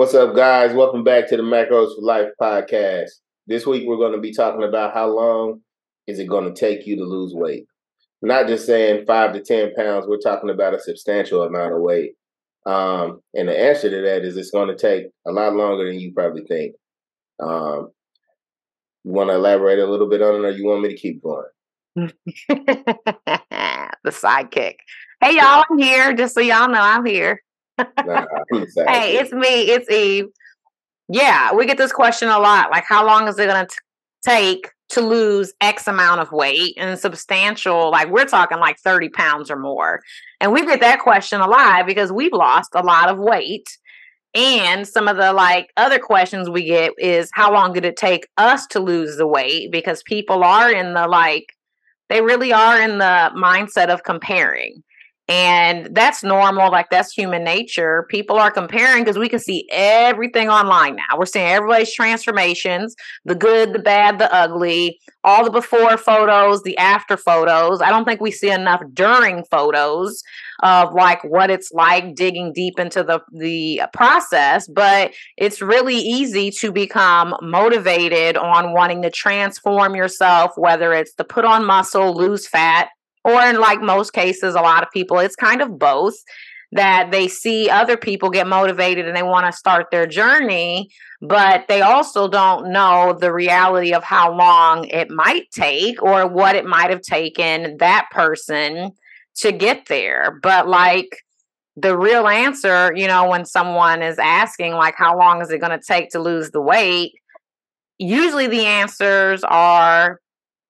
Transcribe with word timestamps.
What's 0.00 0.14
up, 0.14 0.34
guys? 0.34 0.72
Welcome 0.72 1.04
back 1.04 1.28
to 1.28 1.36
the 1.36 1.42
Macros 1.42 1.94
for 1.94 2.00
Life 2.00 2.28
podcast. 2.40 3.10
This 3.46 3.66
week, 3.66 3.86
we're 3.86 3.98
going 3.98 4.14
to 4.14 4.18
be 4.18 4.32
talking 4.32 4.62
about 4.62 4.94
how 4.94 5.08
long 5.08 5.60
is 6.06 6.18
it 6.18 6.26
going 6.26 6.46
to 6.46 6.58
take 6.58 6.86
you 6.86 6.96
to 6.96 7.04
lose 7.04 7.34
weight. 7.34 7.66
Not 8.22 8.46
just 8.46 8.64
saying 8.64 9.04
five 9.06 9.34
to 9.34 9.42
10 9.42 9.74
pounds, 9.74 10.06
we're 10.08 10.16
talking 10.16 10.48
about 10.48 10.72
a 10.72 10.80
substantial 10.80 11.42
amount 11.42 11.74
of 11.74 11.82
weight. 11.82 12.12
Um, 12.64 13.20
and 13.34 13.46
the 13.46 13.60
answer 13.60 13.90
to 13.90 14.00
that 14.00 14.24
is 14.24 14.38
it's 14.38 14.50
going 14.50 14.68
to 14.68 14.74
take 14.74 15.08
a 15.26 15.32
lot 15.32 15.54
longer 15.54 15.86
than 15.86 16.00
you 16.00 16.14
probably 16.14 16.44
think. 16.48 16.76
Um, 17.38 17.90
you 19.04 19.12
want 19.12 19.28
to 19.28 19.34
elaborate 19.34 19.80
a 19.80 19.86
little 19.86 20.08
bit 20.08 20.22
on 20.22 20.36
it, 20.36 20.48
or 20.48 20.50
you 20.52 20.64
want 20.64 20.80
me 20.80 20.88
to 20.88 20.96
keep 20.96 21.22
going? 21.22 21.44
the 21.96 22.12
sidekick. 24.06 24.76
Hey, 25.20 25.36
y'all, 25.36 25.62
I'm 25.70 25.76
here. 25.76 26.14
Just 26.14 26.34
so 26.34 26.40
y'all 26.40 26.70
know, 26.70 26.80
I'm 26.80 27.04
here 27.04 27.42
nah, 28.06 28.26
hey, 28.50 29.16
it's 29.16 29.32
me. 29.32 29.70
It's 29.70 29.90
Eve. 29.90 30.26
Yeah, 31.08 31.52
we 31.54 31.66
get 31.66 31.78
this 31.78 31.92
question 31.92 32.28
a 32.28 32.38
lot. 32.38 32.70
Like, 32.70 32.84
how 32.84 33.04
long 33.04 33.26
is 33.26 33.38
it 33.38 33.46
going 33.46 33.66
to 33.66 33.76
take 34.24 34.70
to 34.90 35.00
lose 35.00 35.52
X 35.60 35.88
amount 35.88 36.20
of 36.20 36.30
weight 36.30 36.74
and 36.76 36.98
substantial? 36.98 37.90
Like, 37.90 38.10
we're 38.10 38.26
talking 38.26 38.58
like 38.58 38.78
30 38.78 39.08
pounds 39.10 39.50
or 39.50 39.56
more. 39.56 40.00
And 40.40 40.52
we 40.52 40.64
get 40.64 40.80
that 40.80 41.00
question 41.00 41.40
a 41.40 41.48
lot 41.48 41.86
because 41.86 42.12
we've 42.12 42.32
lost 42.32 42.70
a 42.74 42.82
lot 42.82 43.08
of 43.08 43.18
weight. 43.18 43.68
And 44.34 44.86
some 44.86 45.08
of 45.08 45.16
the 45.16 45.32
like 45.32 45.70
other 45.76 45.98
questions 45.98 46.48
we 46.48 46.64
get 46.64 46.92
is 46.98 47.30
how 47.34 47.52
long 47.52 47.72
did 47.72 47.84
it 47.84 47.96
take 47.96 48.28
us 48.36 48.66
to 48.68 48.78
lose 48.78 49.16
the 49.16 49.26
weight? 49.26 49.72
Because 49.72 50.04
people 50.04 50.44
are 50.44 50.70
in 50.70 50.94
the 50.94 51.08
like, 51.08 51.46
they 52.08 52.22
really 52.22 52.52
are 52.52 52.80
in 52.80 52.98
the 52.98 53.32
mindset 53.34 53.88
of 53.88 54.04
comparing. 54.04 54.82
And 55.30 55.94
that's 55.94 56.24
normal. 56.24 56.72
Like 56.72 56.90
that's 56.90 57.12
human 57.12 57.44
nature. 57.44 58.04
People 58.08 58.36
are 58.36 58.50
comparing 58.50 59.04
because 59.04 59.16
we 59.16 59.28
can 59.28 59.38
see 59.38 59.68
everything 59.70 60.48
online 60.48 60.96
now. 60.96 61.16
We're 61.16 61.26
seeing 61.26 61.46
everybody's 61.46 61.94
transformations 61.94 62.96
the 63.24 63.36
good, 63.36 63.72
the 63.72 63.78
bad, 63.78 64.18
the 64.18 64.32
ugly, 64.34 64.98
all 65.22 65.44
the 65.44 65.50
before 65.52 65.96
photos, 65.96 66.64
the 66.64 66.76
after 66.78 67.16
photos. 67.16 67.80
I 67.80 67.90
don't 67.90 68.04
think 68.04 68.20
we 68.20 68.32
see 68.32 68.50
enough 68.50 68.82
during 68.92 69.44
photos 69.44 70.20
of 70.64 70.94
like 70.94 71.22
what 71.22 71.48
it's 71.48 71.70
like 71.72 72.16
digging 72.16 72.52
deep 72.52 72.78
into 72.78 73.02
the 73.02 73.20
the 73.32 73.82
process 73.94 74.68
but 74.68 75.12
it's 75.38 75.62
really 75.62 75.96
easy 75.96 76.50
to 76.50 76.70
become 76.70 77.34
motivated 77.40 78.36
on 78.36 78.74
wanting 78.74 79.00
to 79.00 79.10
transform 79.10 79.94
yourself 79.94 80.52
whether 80.56 80.92
it's 80.92 81.14
to 81.14 81.24
put 81.24 81.46
on 81.46 81.64
muscle 81.64 82.14
lose 82.14 82.46
fat 82.46 82.88
or 83.24 83.40
in 83.42 83.60
like 83.60 83.80
most 83.80 84.12
cases 84.12 84.54
a 84.54 84.60
lot 84.60 84.82
of 84.82 84.90
people 84.90 85.18
it's 85.18 85.36
kind 85.36 85.60
of 85.60 85.78
both 85.78 86.14
that 86.72 87.10
they 87.10 87.26
see 87.26 87.68
other 87.68 87.96
people 87.96 88.30
get 88.30 88.46
motivated 88.46 89.06
and 89.06 89.16
they 89.16 89.22
want 89.22 89.46
to 89.46 89.52
start 89.52 89.86
their 89.90 90.06
journey 90.06 90.88
but 91.20 91.66
they 91.68 91.82
also 91.82 92.28
don't 92.28 92.72
know 92.72 93.16
the 93.18 93.32
reality 93.32 93.92
of 93.92 94.02
how 94.02 94.34
long 94.34 94.86
it 94.86 95.10
might 95.10 95.50
take 95.50 96.02
or 96.02 96.26
what 96.26 96.56
it 96.56 96.64
might 96.64 96.90
have 96.90 97.02
taken 97.02 97.76
that 97.78 98.06
person 98.10 98.92
to 99.36 99.52
get 99.52 99.86
there. 99.88 100.38
But 100.42 100.66
like 100.66 101.08
the 101.76 101.96
real 101.96 102.26
answer 102.26 102.92
you 102.96 103.06
know 103.06 103.28
when 103.28 103.44
someone 103.44 104.02
is 104.02 104.18
asking 104.18 104.72
like 104.72 104.94
how 104.96 105.16
long 105.16 105.40
is 105.40 105.50
it 105.50 105.60
going 105.60 105.78
to 105.78 105.84
take 105.86 106.10
to 106.10 106.20
lose 106.20 106.50
the 106.50 106.60
weight? 106.60 107.12
Usually 107.98 108.46
the 108.46 108.64
answers 108.64 109.44
are 109.44 110.20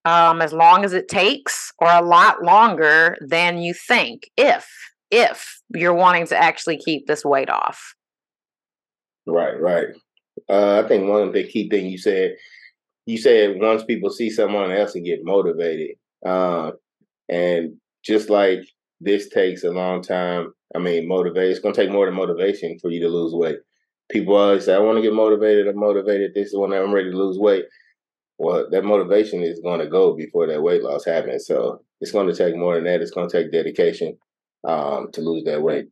um, 0.05 0.41
as 0.41 0.53
long 0.53 0.84
as 0.84 0.93
it 0.93 1.09
takes 1.09 1.72
or 1.78 1.88
a 1.91 2.03
lot 2.03 2.43
longer 2.43 3.16
than 3.21 3.59
you 3.59 3.75
think 3.75 4.31
if 4.37 4.69
if 5.11 5.61
you're 5.75 5.94
wanting 5.94 6.27
to 6.28 6.37
actually 6.37 6.78
keep 6.78 7.06
this 7.06 7.25
weight 7.25 7.50
off. 7.50 7.94
Right 9.27 9.60
right. 9.60 9.89
Uh, 10.49 10.83
i 10.83 10.89
think 10.89 11.09
one 11.09 11.22
of 11.22 11.33
the 11.33 11.47
key 11.47 11.69
thing 11.69 11.87
you 11.87 11.99
said 11.99 12.34
you 13.06 13.19
said 13.19 13.56
once 13.60 13.84
people 13.84 14.10
see 14.10 14.31
someone 14.31 14.71
else 14.71 14.94
and 14.94 15.05
get 15.05 15.21
motivated 15.22 15.97
uh, 16.25 16.71
and 17.28 17.75
just 18.05 18.31
like 18.31 18.60
this 19.00 19.28
takes 19.28 19.65
a 19.65 19.71
long 19.71 20.03
time 20.03 20.53
i 20.75 20.78
mean 20.78 21.06
motivate 21.06 21.50
it's 21.50 21.60
going 21.60 21.75
to 21.75 21.81
take 21.81 21.91
more 21.91 22.06
than 22.06 22.15
motivation 22.15 22.78
for 22.78 22.91
you 22.91 23.00
to 23.00 23.09
lose 23.09 23.34
weight. 23.34 23.59
People 24.10 24.37
always 24.37 24.65
say 24.65 24.75
i 24.75 24.78
want 24.78 24.97
to 24.97 25.03
get 25.03 25.12
motivated 25.12 25.66
i'm 25.66 25.78
motivated 25.78 26.33
this 26.34 26.49
is 26.49 26.56
when 26.56 26.72
i'm 26.72 26.93
ready 26.93 27.10
to 27.10 27.16
lose 27.16 27.39
weight 27.39 27.65
well, 28.41 28.67
that 28.71 28.84
motivation 28.84 29.43
is 29.43 29.61
going 29.61 29.81
to 29.81 29.87
go 29.87 30.17
before 30.17 30.47
that 30.47 30.62
weight 30.62 30.83
loss 30.83 31.05
happens. 31.05 31.47
So 31.47 31.83
it's 32.01 32.11
going 32.11 32.27
to 32.27 32.34
take 32.34 32.56
more 32.56 32.75
than 32.75 32.84
that. 32.84 33.03
It's 33.03 33.11
going 33.11 33.28
to 33.28 33.37
take 33.37 33.53
dedication 33.53 34.17
um, 34.67 35.11
to 35.12 35.21
lose 35.21 35.45
that 35.45 35.61
weight. 35.61 35.89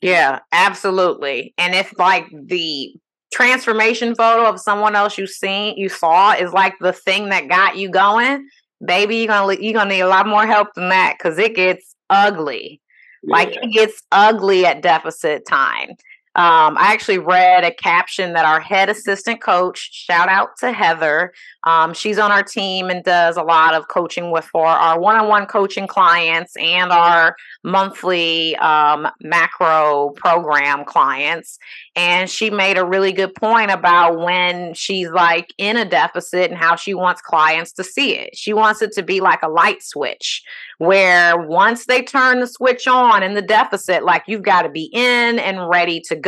Yeah, 0.00 0.38
absolutely. 0.50 1.52
And 1.58 1.74
if 1.74 1.92
like 1.98 2.24
the 2.32 2.94
transformation 3.34 4.14
photo 4.14 4.48
of 4.48 4.58
someone 4.58 4.96
else 4.96 5.18
you 5.18 5.26
seen 5.26 5.76
you 5.76 5.90
saw 5.90 6.32
is 6.32 6.54
like 6.54 6.72
the 6.80 6.94
thing 6.94 7.28
that 7.28 7.48
got 7.48 7.76
you 7.76 7.90
going, 7.90 8.48
baby, 8.82 9.16
you're 9.16 9.26
gonna 9.26 9.60
you're 9.60 9.74
gonna 9.74 9.90
need 9.90 10.00
a 10.00 10.08
lot 10.08 10.26
more 10.26 10.46
help 10.46 10.68
than 10.74 10.88
that 10.88 11.16
because 11.18 11.36
it 11.36 11.54
gets 11.54 11.94
ugly. 12.08 12.80
Yeah. 13.24 13.36
Like 13.36 13.58
it 13.60 13.72
gets 13.74 14.02
ugly 14.10 14.64
at 14.64 14.80
deficit 14.80 15.46
time. 15.46 15.90
Um, 16.38 16.78
I 16.78 16.92
actually 16.92 17.18
read 17.18 17.64
a 17.64 17.74
caption 17.74 18.34
that 18.34 18.44
our 18.44 18.60
head 18.60 18.88
assistant 18.88 19.42
coach, 19.42 19.90
shout 19.92 20.28
out 20.28 20.50
to 20.60 20.70
Heather, 20.70 21.32
um, 21.66 21.92
she's 21.92 22.18
on 22.18 22.30
our 22.30 22.44
team 22.44 22.88
and 22.90 23.02
does 23.02 23.36
a 23.36 23.42
lot 23.42 23.74
of 23.74 23.88
coaching 23.88 24.30
with 24.30 24.44
for 24.44 24.64
our 24.64 25.00
one-on-one 25.00 25.46
coaching 25.46 25.88
clients 25.88 26.56
and 26.56 26.92
our 26.92 27.34
monthly 27.64 28.54
um, 28.56 29.08
macro 29.20 30.10
program 30.16 30.84
clients. 30.84 31.58
And 31.96 32.30
she 32.30 32.48
made 32.48 32.78
a 32.78 32.86
really 32.86 33.10
good 33.10 33.34
point 33.34 33.72
about 33.72 34.20
when 34.20 34.72
she's 34.74 35.10
like 35.10 35.52
in 35.58 35.76
a 35.76 35.84
deficit 35.84 36.50
and 36.50 36.58
how 36.58 36.76
she 36.76 36.94
wants 36.94 37.20
clients 37.20 37.72
to 37.72 37.84
see 37.84 38.14
it. 38.14 38.36
She 38.36 38.52
wants 38.52 38.80
it 38.80 38.92
to 38.92 39.02
be 39.02 39.20
like 39.20 39.42
a 39.42 39.48
light 39.48 39.82
switch 39.82 40.42
where 40.78 41.36
once 41.36 41.86
they 41.86 42.02
turn 42.02 42.38
the 42.38 42.46
switch 42.46 42.86
on 42.86 43.24
in 43.24 43.34
the 43.34 43.42
deficit, 43.42 44.04
like 44.04 44.22
you've 44.28 44.42
got 44.42 44.62
to 44.62 44.68
be 44.68 44.88
in 44.92 45.40
and 45.40 45.68
ready 45.68 46.00
to 46.02 46.14
go. 46.14 46.27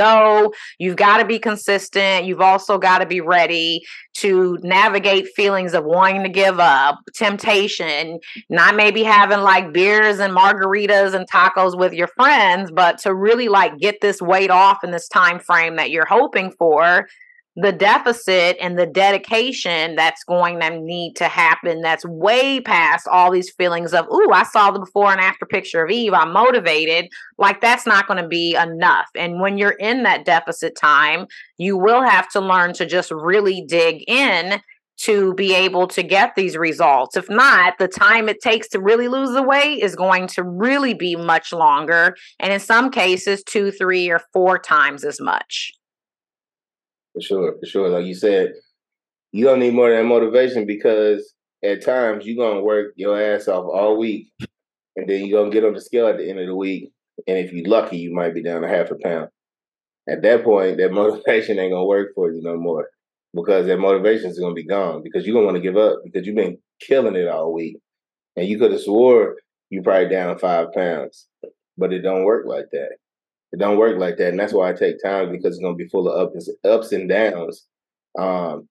You've 0.78 0.96
got 0.96 1.18
to 1.18 1.24
be 1.24 1.38
consistent. 1.38 2.24
You've 2.24 2.40
also 2.40 2.78
got 2.78 2.98
to 2.98 3.06
be 3.06 3.20
ready 3.20 3.82
to 4.14 4.58
navigate 4.62 5.28
feelings 5.34 5.74
of 5.74 5.84
wanting 5.84 6.22
to 6.22 6.28
give 6.28 6.58
up, 6.58 6.98
temptation, 7.14 8.18
not 8.48 8.76
maybe 8.76 9.02
having 9.02 9.40
like 9.40 9.72
beers 9.72 10.18
and 10.18 10.34
margaritas 10.34 11.14
and 11.14 11.30
tacos 11.30 11.78
with 11.78 11.92
your 11.92 12.08
friends, 12.08 12.70
but 12.70 12.98
to 12.98 13.14
really 13.14 13.48
like 13.48 13.78
get 13.78 14.00
this 14.00 14.20
weight 14.20 14.50
off 14.50 14.82
in 14.84 14.90
this 14.90 15.08
time 15.08 15.38
frame 15.38 15.76
that 15.76 15.90
you're 15.90 16.06
hoping 16.06 16.50
for 16.52 17.06
the 17.60 17.72
deficit 17.72 18.56
and 18.60 18.78
the 18.78 18.86
dedication 18.86 19.96
that's 19.96 20.24
going 20.24 20.60
to 20.60 20.70
need 20.80 21.14
to 21.14 21.24
happen 21.24 21.80
that's 21.80 22.04
way 22.04 22.60
past 22.60 23.06
all 23.08 23.30
these 23.30 23.50
feelings 23.50 23.92
of 23.92 24.06
ooh 24.12 24.30
i 24.32 24.42
saw 24.42 24.70
the 24.70 24.78
before 24.78 25.10
and 25.10 25.20
after 25.20 25.44
picture 25.46 25.84
of 25.84 25.90
eve 25.90 26.12
i'm 26.12 26.32
motivated 26.32 27.06
like 27.38 27.60
that's 27.60 27.86
not 27.86 28.06
going 28.06 28.22
to 28.22 28.28
be 28.28 28.54
enough 28.54 29.08
and 29.16 29.40
when 29.40 29.58
you're 29.58 29.70
in 29.70 30.02
that 30.02 30.24
deficit 30.24 30.76
time 30.76 31.26
you 31.58 31.76
will 31.76 32.02
have 32.02 32.28
to 32.28 32.40
learn 32.40 32.72
to 32.72 32.86
just 32.86 33.10
really 33.10 33.64
dig 33.66 34.02
in 34.08 34.60
to 35.00 35.32
be 35.34 35.54
able 35.54 35.86
to 35.88 36.02
get 36.02 36.34
these 36.36 36.58
results. 36.58 37.16
If 37.16 37.30
not, 37.30 37.78
the 37.78 37.88
time 37.88 38.28
it 38.28 38.42
takes 38.42 38.68
to 38.68 38.80
really 38.80 39.08
lose 39.08 39.32
the 39.32 39.42
weight 39.42 39.82
is 39.82 39.96
going 39.96 40.26
to 40.28 40.42
really 40.42 40.92
be 40.92 41.16
much 41.16 41.54
longer. 41.54 42.14
And 42.38 42.52
in 42.52 42.60
some 42.60 42.90
cases, 42.90 43.42
two, 43.42 43.70
three, 43.70 44.10
or 44.10 44.20
four 44.34 44.58
times 44.58 45.04
as 45.04 45.18
much. 45.18 45.72
For 47.20 47.24
sure, 47.24 47.56
for 47.60 47.66
sure. 47.66 47.88
Like 47.90 48.06
you 48.06 48.14
said, 48.14 48.54
you 49.30 49.44
don't 49.44 49.58
need 49.58 49.74
more 49.74 49.90
than 49.90 50.06
motivation 50.06 50.64
because 50.66 51.34
at 51.62 51.84
times 51.84 52.24
you're 52.24 52.42
gonna 52.42 52.62
work 52.62 52.94
your 52.96 53.20
ass 53.20 53.46
off 53.46 53.66
all 53.66 53.98
week, 53.98 54.28
and 54.96 55.06
then 55.06 55.26
you're 55.26 55.38
gonna 55.38 55.52
get 55.52 55.64
on 55.64 55.74
the 55.74 55.82
scale 55.82 56.06
at 56.06 56.16
the 56.16 56.28
end 56.28 56.40
of 56.40 56.46
the 56.46 56.56
week. 56.56 56.90
And 57.26 57.36
if 57.36 57.52
you're 57.52 57.68
lucky, 57.68 57.98
you 57.98 58.14
might 58.14 58.32
be 58.32 58.42
down 58.42 58.64
a 58.64 58.68
half 58.68 58.90
a 58.90 58.94
pound. 58.94 59.28
At 60.08 60.22
that 60.22 60.44
point, 60.44 60.78
that 60.78 60.92
motivation 60.92 61.58
ain't 61.58 61.74
gonna 61.74 61.84
work 61.84 62.12
for 62.14 62.32
you 62.32 62.40
no 62.40 62.56
more 62.56 62.88
because 63.34 63.66
that 63.66 63.78
motivation 63.78 64.30
is 64.30 64.38
gonna 64.38 64.54
be 64.54 64.64
gone 64.66 65.02
because 65.02 65.26
you 65.26 65.34
don't 65.34 65.44
want 65.44 65.56
to 65.56 65.62
give 65.62 65.76
up 65.76 65.98
because 66.02 66.26
you've 66.26 66.36
been 66.36 66.56
killing 66.80 67.16
it 67.16 67.28
all 67.28 67.52
week, 67.52 67.76
and 68.36 68.48
you 68.48 68.58
could 68.58 68.72
have 68.72 68.80
swore 68.80 69.36
you 69.68 69.82
probably 69.82 70.08
down 70.08 70.38
five 70.38 70.72
pounds, 70.72 71.28
but 71.76 71.92
it 71.92 72.00
don't 72.00 72.24
work 72.24 72.46
like 72.46 72.70
that. 72.72 72.92
It 73.52 73.58
don't 73.58 73.78
work 73.78 73.98
like 73.98 74.16
that, 74.18 74.28
and 74.28 74.38
that's 74.38 74.52
why 74.52 74.70
I 74.70 74.72
take 74.74 75.02
time 75.02 75.32
because 75.32 75.56
it's 75.56 75.62
gonna 75.62 75.74
be 75.74 75.88
full 75.88 76.08
of 76.08 76.28
ups 76.28 76.48
ups 76.64 76.92
and 76.92 77.08
downs. 77.08 77.66
Um, 78.18 78.68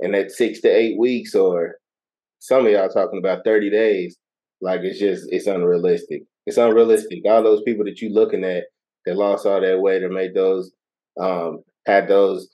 and 0.00 0.14
that 0.14 0.30
six 0.32 0.60
to 0.62 0.68
eight 0.68 0.98
weeks, 0.98 1.34
or 1.34 1.76
some 2.40 2.66
of 2.66 2.72
y'all 2.72 2.88
talking 2.88 3.18
about 3.18 3.44
30 3.44 3.70
days, 3.70 4.16
like 4.60 4.80
it's 4.82 4.98
just 4.98 5.26
it's 5.30 5.46
unrealistic. 5.46 6.22
It's 6.46 6.56
unrealistic. 6.56 7.20
All 7.26 7.42
those 7.42 7.62
people 7.62 7.84
that 7.84 8.00
you 8.00 8.10
looking 8.12 8.44
at 8.44 8.64
that 9.06 9.16
lost 9.16 9.46
all 9.46 9.60
that 9.60 9.80
weight 9.80 10.02
or 10.02 10.10
made 10.10 10.34
those 10.34 10.72
um 11.20 11.62
had 11.86 12.08
those 12.08 12.48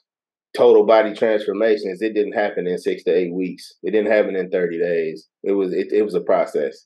total 0.55 0.85
body 0.85 1.13
transformations, 1.13 2.01
it 2.01 2.13
didn't 2.13 2.33
happen 2.33 2.67
in 2.67 2.77
six 2.77 3.03
to 3.03 3.11
eight 3.11 3.33
weeks. 3.33 3.75
It 3.83 3.91
didn't 3.91 4.11
happen 4.11 4.35
in 4.35 4.49
30 4.49 4.79
days. 4.79 5.27
It 5.43 5.53
was 5.53 5.73
it, 5.73 5.91
it 5.91 6.03
was 6.03 6.15
a 6.15 6.21
process. 6.21 6.85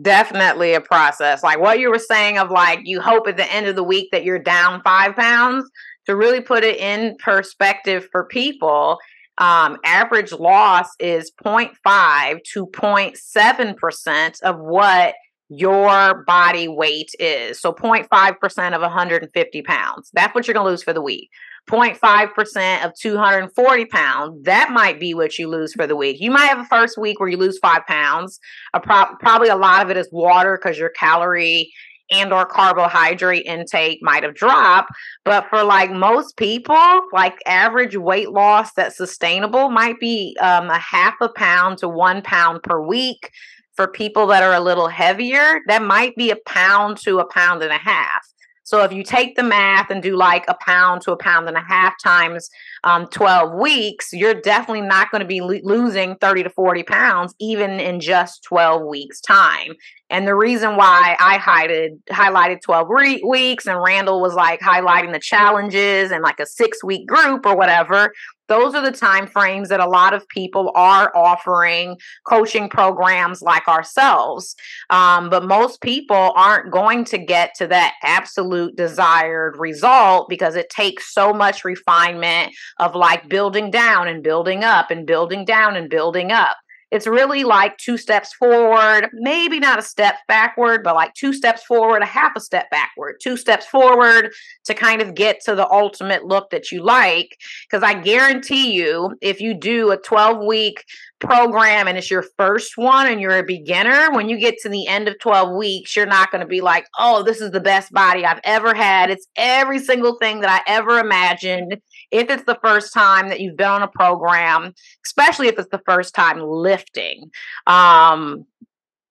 Definitely 0.00 0.74
a 0.74 0.80
process. 0.80 1.42
Like 1.42 1.58
what 1.58 1.80
you 1.80 1.90
were 1.90 1.98
saying 1.98 2.38
of 2.38 2.50
like 2.50 2.80
you 2.84 3.00
hope 3.00 3.26
at 3.26 3.36
the 3.36 3.52
end 3.52 3.66
of 3.66 3.76
the 3.76 3.82
week 3.82 4.08
that 4.12 4.24
you're 4.24 4.38
down 4.38 4.80
five 4.82 5.16
pounds. 5.16 5.68
To 6.06 6.16
really 6.16 6.40
put 6.40 6.64
it 6.64 6.78
in 6.78 7.16
perspective 7.18 8.08
for 8.10 8.24
people, 8.24 8.98
um, 9.38 9.78
average 9.84 10.32
loss 10.32 10.88
is 10.98 11.30
0.5 11.44 12.42
to 12.52 12.66
0.7% 12.66 14.42
of 14.42 14.58
what 14.58 15.14
your 15.50 16.24
body 16.24 16.68
weight 16.68 17.10
is. 17.18 17.60
So 17.60 17.72
0.5% 17.72 18.74
of 18.74 18.80
150 18.80 19.62
pounds. 19.62 20.10
That's 20.12 20.34
what 20.34 20.46
you're 20.46 20.54
going 20.54 20.66
to 20.66 20.70
lose 20.70 20.82
for 20.82 20.92
the 20.92 21.02
week. 21.02 21.28
0.5% 21.68 22.84
of 22.84 22.94
240 22.94 23.84
pounds. 23.86 24.42
That 24.44 24.70
might 24.72 24.98
be 24.98 25.14
what 25.14 25.38
you 25.38 25.48
lose 25.48 25.72
for 25.72 25.86
the 25.86 25.96
week. 25.96 26.20
You 26.20 26.30
might 26.30 26.46
have 26.46 26.58
a 26.60 26.64
first 26.64 26.98
week 26.98 27.20
where 27.20 27.28
you 27.28 27.36
lose 27.36 27.58
five 27.58 27.86
pounds. 27.86 28.38
A 28.74 28.80
pro- 28.80 29.16
probably 29.20 29.48
a 29.48 29.56
lot 29.56 29.84
of 29.84 29.90
it 29.90 29.96
is 29.96 30.08
water 30.12 30.58
because 30.60 30.78
your 30.78 30.90
calorie 30.90 31.72
and 32.10 32.32
or 32.32 32.44
carbohydrate 32.44 33.46
intake 33.46 34.00
might 34.02 34.22
have 34.22 34.34
dropped 34.34 34.90
but 35.24 35.46
for 35.48 35.62
like 35.62 35.90
most 35.90 36.36
people 36.36 37.00
like 37.12 37.36
average 37.46 37.96
weight 37.96 38.30
loss 38.30 38.72
that's 38.74 38.96
sustainable 38.96 39.70
might 39.70 39.98
be 40.00 40.36
um, 40.40 40.68
a 40.70 40.78
half 40.78 41.14
a 41.20 41.28
pound 41.28 41.78
to 41.78 41.88
one 41.88 42.20
pound 42.22 42.62
per 42.62 42.80
week 42.84 43.30
for 43.76 43.86
people 43.86 44.26
that 44.26 44.42
are 44.42 44.54
a 44.54 44.60
little 44.60 44.88
heavier 44.88 45.60
that 45.68 45.82
might 45.82 46.14
be 46.16 46.30
a 46.30 46.36
pound 46.46 46.96
to 46.96 47.18
a 47.18 47.32
pound 47.32 47.62
and 47.62 47.72
a 47.72 47.78
half 47.78 48.26
so 48.70 48.84
if 48.84 48.92
you 48.92 49.02
take 49.02 49.34
the 49.34 49.42
math 49.42 49.90
and 49.90 50.00
do 50.00 50.16
like 50.16 50.44
a 50.46 50.54
pound 50.64 51.02
to 51.02 51.10
a 51.10 51.16
pound 51.16 51.48
and 51.48 51.56
a 51.56 51.60
half 51.60 51.92
times 52.00 52.48
um, 52.84 53.08
12 53.08 53.58
weeks, 53.58 54.12
you're 54.12 54.40
definitely 54.40 54.86
not 54.86 55.10
going 55.10 55.22
to 55.22 55.26
be 55.26 55.40
lo- 55.40 55.58
losing 55.64 56.14
30 56.14 56.44
to 56.44 56.50
40 56.50 56.84
pounds 56.84 57.34
even 57.40 57.80
in 57.80 57.98
just 57.98 58.44
12 58.44 58.86
weeks 58.86 59.20
time. 59.20 59.72
And 60.08 60.24
the 60.24 60.36
reason 60.36 60.76
why 60.76 61.16
I 61.18 61.38
highlighted 61.38 61.98
highlighted 62.12 62.60
12 62.62 62.86
re- 62.88 63.24
weeks 63.26 63.66
and 63.66 63.82
Randall 63.82 64.20
was 64.20 64.34
like 64.34 64.60
highlighting 64.60 65.12
the 65.12 65.18
challenges 65.18 66.12
and 66.12 66.22
like 66.22 66.38
a 66.38 66.46
6 66.46 66.84
week 66.84 67.08
group 67.08 67.46
or 67.46 67.56
whatever, 67.56 68.12
those 68.50 68.74
are 68.74 68.82
the 68.82 68.90
time 68.90 69.28
frames 69.28 69.68
that 69.68 69.78
a 69.78 69.88
lot 69.88 70.12
of 70.12 70.28
people 70.28 70.72
are 70.74 71.16
offering 71.16 71.96
coaching 72.26 72.68
programs 72.68 73.40
like 73.40 73.66
ourselves. 73.68 74.56
Um, 74.90 75.30
but 75.30 75.44
most 75.44 75.80
people 75.80 76.32
aren't 76.34 76.72
going 76.72 77.04
to 77.06 77.18
get 77.18 77.54
to 77.58 77.68
that 77.68 77.94
absolute 78.02 78.76
desired 78.76 79.56
result 79.56 80.28
because 80.28 80.56
it 80.56 80.68
takes 80.68 81.14
so 81.14 81.32
much 81.32 81.64
refinement 81.64 82.52
of 82.80 82.96
like 82.96 83.28
building 83.28 83.70
down 83.70 84.08
and 84.08 84.22
building 84.22 84.64
up 84.64 84.90
and 84.90 85.06
building 85.06 85.44
down 85.44 85.76
and 85.76 85.88
building 85.88 86.32
up 86.32 86.56
it's 86.90 87.06
really 87.06 87.44
like 87.44 87.76
two 87.78 87.96
steps 87.96 88.32
forward, 88.34 89.10
maybe 89.12 89.60
not 89.60 89.78
a 89.78 89.82
step 89.82 90.16
backward, 90.26 90.82
but 90.82 90.94
like 90.94 91.14
two 91.14 91.32
steps 91.32 91.62
forward, 91.62 92.02
a 92.02 92.06
half 92.06 92.32
a 92.36 92.40
step 92.40 92.68
backward, 92.70 93.16
two 93.22 93.36
steps 93.36 93.66
forward 93.66 94.32
to 94.64 94.74
kind 94.74 95.00
of 95.00 95.14
get 95.14 95.40
to 95.44 95.54
the 95.54 95.68
ultimate 95.70 96.24
look 96.24 96.50
that 96.50 96.72
you 96.72 96.82
like. 96.82 97.36
Because 97.68 97.82
I 97.82 97.94
guarantee 97.94 98.72
you, 98.72 99.14
if 99.20 99.40
you 99.40 99.54
do 99.54 99.90
a 99.92 99.96
12 99.96 100.44
week 100.44 100.84
program 101.20 101.86
and 101.86 101.96
it's 101.96 102.10
your 102.10 102.24
first 102.36 102.76
one 102.76 103.06
and 103.06 103.20
you're 103.20 103.38
a 103.38 103.44
beginner, 103.44 104.10
when 104.12 104.28
you 104.28 104.38
get 104.38 104.56
to 104.62 104.68
the 104.68 104.86
end 104.88 105.06
of 105.06 105.18
12 105.20 105.56
weeks, 105.56 105.94
you're 105.94 106.06
not 106.06 106.30
going 106.30 106.40
to 106.40 106.46
be 106.46 106.60
like, 106.60 106.86
oh, 106.98 107.22
this 107.22 107.40
is 107.40 107.52
the 107.52 107.60
best 107.60 107.92
body 107.92 108.24
I've 108.24 108.40
ever 108.42 108.74
had. 108.74 109.10
It's 109.10 109.26
every 109.36 109.78
single 109.78 110.16
thing 110.18 110.40
that 110.40 110.50
I 110.50 110.70
ever 110.70 110.98
imagined 110.98 111.76
if 112.10 112.30
it's 112.30 112.44
the 112.44 112.58
first 112.62 112.92
time 112.92 113.28
that 113.28 113.40
you've 113.40 113.56
been 113.56 113.68
on 113.68 113.82
a 113.82 113.88
program, 113.88 114.74
especially 115.04 115.48
if 115.48 115.58
it's 115.58 115.70
the 115.70 115.82
first 115.86 116.14
time 116.14 116.40
lifting. 116.40 117.30
Um, 117.66 118.46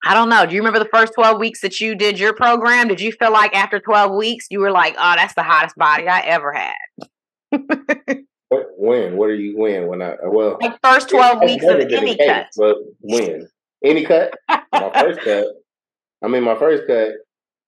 I 0.05 0.13
don't 0.13 0.29
know. 0.29 0.45
Do 0.45 0.55
you 0.55 0.61
remember 0.61 0.79
the 0.79 0.89
first 0.93 1.13
12 1.15 1.39
weeks 1.39 1.61
that 1.61 1.81
you 1.81 1.93
did 1.95 2.19
your 2.19 2.33
program? 2.33 2.87
Did 2.87 3.01
you 3.01 3.11
feel 3.11 3.31
like 3.31 3.53
after 3.53 3.79
12 3.79 4.15
weeks 4.15 4.47
you 4.49 4.59
were 4.59 4.71
like, 4.71 4.95
oh, 4.97 5.13
that's 5.17 5.33
the 5.33 5.43
hottest 5.43 5.75
body 5.75 6.07
I 6.07 6.21
ever 6.21 6.53
had? 6.53 8.21
what, 8.49 8.67
when? 8.77 9.17
What 9.17 9.29
are 9.29 9.35
you 9.35 9.57
when? 9.57 9.87
When 9.87 10.01
I 10.01 10.15
well 10.23 10.57
like 10.61 10.79
first 10.81 11.09
12 11.09 11.41
weeks 11.43 11.65
of 11.65 11.79
any 11.79 12.15
case, 12.15 12.27
cut. 12.27 12.47
But 12.55 12.77
when? 13.01 13.47
Any 13.83 14.05
cut? 14.05 14.33
my 14.49 14.91
first 14.93 15.21
cut. 15.21 15.45
I 16.21 16.27
mean 16.27 16.43
my 16.43 16.57
first 16.57 16.83
cut, 16.87 17.13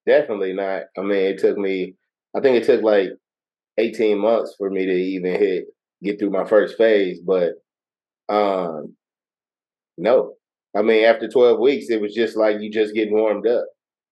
definitely 0.06 0.54
not. 0.54 0.84
I 0.98 1.02
mean 1.02 1.18
it 1.18 1.40
took 1.40 1.58
me 1.58 1.96
I 2.36 2.40
think 2.40 2.58
it 2.58 2.66
took 2.66 2.82
like 2.82 3.10
18 3.82 4.20
months 4.20 4.56
for 4.58 4.70
me 4.70 4.86
to 4.86 4.92
even 4.92 5.32
hit 5.32 5.66
get 6.04 6.20
through 6.20 6.32
my 6.32 6.46
first 6.46 6.78
phase. 6.78 7.20
But 7.20 7.54
um 8.30 8.96
no. 9.98 10.34
I 10.76 10.82
mean 10.82 11.06
after 11.06 11.28
12 11.28 11.60
weeks 11.60 11.90
it 11.90 12.02
was 12.02 12.14
just 12.14 12.38
like 12.38 12.62
you 12.62 12.72
just 12.72 12.94
getting 12.94 13.16
warmed 13.16 13.48
up. 13.48 13.66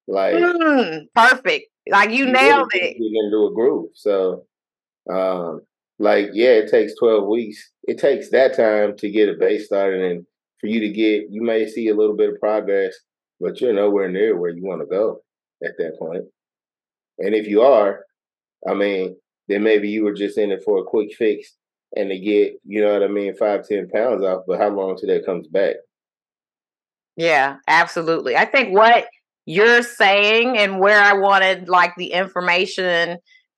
Like 0.07 0.35
mm, 0.35 1.05
perfect. 1.15 1.67
Like 1.89 2.09
you, 2.11 2.25
you 2.25 2.31
nailed 2.31 2.71
it. 2.73 2.93
Getting 2.93 3.21
into 3.25 3.47
a 3.47 3.53
groove. 3.53 3.91
So 3.95 4.45
um 5.11 5.61
like 5.99 6.29
yeah, 6.33 6.51
it 6.51 6.71
takes 6.71 6.93
12 6.99 7.27
weeks. 7.27 7.71
It 7.83 7.97
takes 7.97 8.29
that 8.31 8.55
time 8.55 8.95
to 8.97 9.09
get 9.09 9.29
a 9.29 9.33
base 9.39 9.65
started 9.65 10.01
and 10.01 10.25
for 10.59 10.67
you 10.67 10.79
to 10.81 10.89
get 10.89 11.25
you 11.29 11.41
may 11.41 11.67
see 11.67 11.87
a 11.89 11.95
little 11.95 12.15
bit 12.15 12.33
of 12.33 12.39
progress, 12.39 12.95
but 13.39 13.59
you're 13.61 13.73
nowhere 13.73 14.09
near 14.09 14.37
where 14.37 14.51
you 14.51 14.63
want 14.63 14.81
to 14.81 14.87
go 14.87 15.21
at 15.63 15.77
that 15.77 15.97
point. 15.99 16.25
And 17.19 17.35
if 17.35 17.47
you 17.47 17.61
are, 17.61 18.05
I 18.67 18.73
mean, 18.73 19.17
then 19.49 19.63
maybe 19.63 19.89
you 19.89 20.03
were 20.03 20.13
just 20.13 20.37
in 20.37 20.51
it 20.51 20.63
for 20.63 20.79
a 20.79 20.83
quick 20.83 21.13
fix 21.13 21.55
and 21.95 22.09
to 22.09 22.19
get, 22.19 22.53
you 22.63 22.81
know 22.81 22.93
what 22.93 23.03
I 23.03 23.07
mean, 23.07 23.35
five, 23.35 23.67
ten 23.67 23.89
pounds 23.89 24.23
off. 24.23 24.43
But 24.47 24.59
how 24.59 24.69
long 24.69 24.95
till 24.95 25.09
that 25.09 25.25
comes 25.25 25.47
back? 25.47 25.75
Yeah, 27.17 27.57
absolutely. 27.67 28.37
I 28.37 28.45
think 28.45 28.73
what 28.73 29.07
you're 29.45 29.81
saying 29.81 30.57
and 30.57 30.79
where 30.79 31.01
I 31.01 31.13
wanted 31.13 31.67
like 31.67 31.95
the 31.97 32.13
information 32.13 33.17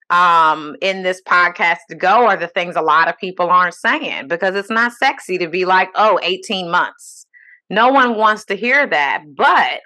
um 0.09 0.75
in 0.81 1.03
this 1.03 1.21
podcast 1.25 1.77
to 1.89 1.95
go 1.95 2.27
are 2.27 2.35
the 2.35 2.47
things 2.47 2.75
a 2.75 2.81
lot 2.81 3.07
of 3.07 3.17
people 3.17 3.49
aren't 3.49 3.73
saying 3.73 4.27
because 4.27 4.55
it's 4.55 4.69
not 4.69 4.93
sexy 4.93 5.37
to 5.37 5.47
be 5.47 5.65
like, 5.65 5.89
oh, 5.95 6.19
18 6.23 6.71
months. 6.71 7.25
No 7.69 7.89
one 7.89 8.17
wants 8.17 8.45
to 8.45 8.55
hear 8.55 8.87
that. 8.87 9.23
But 9.35 9.81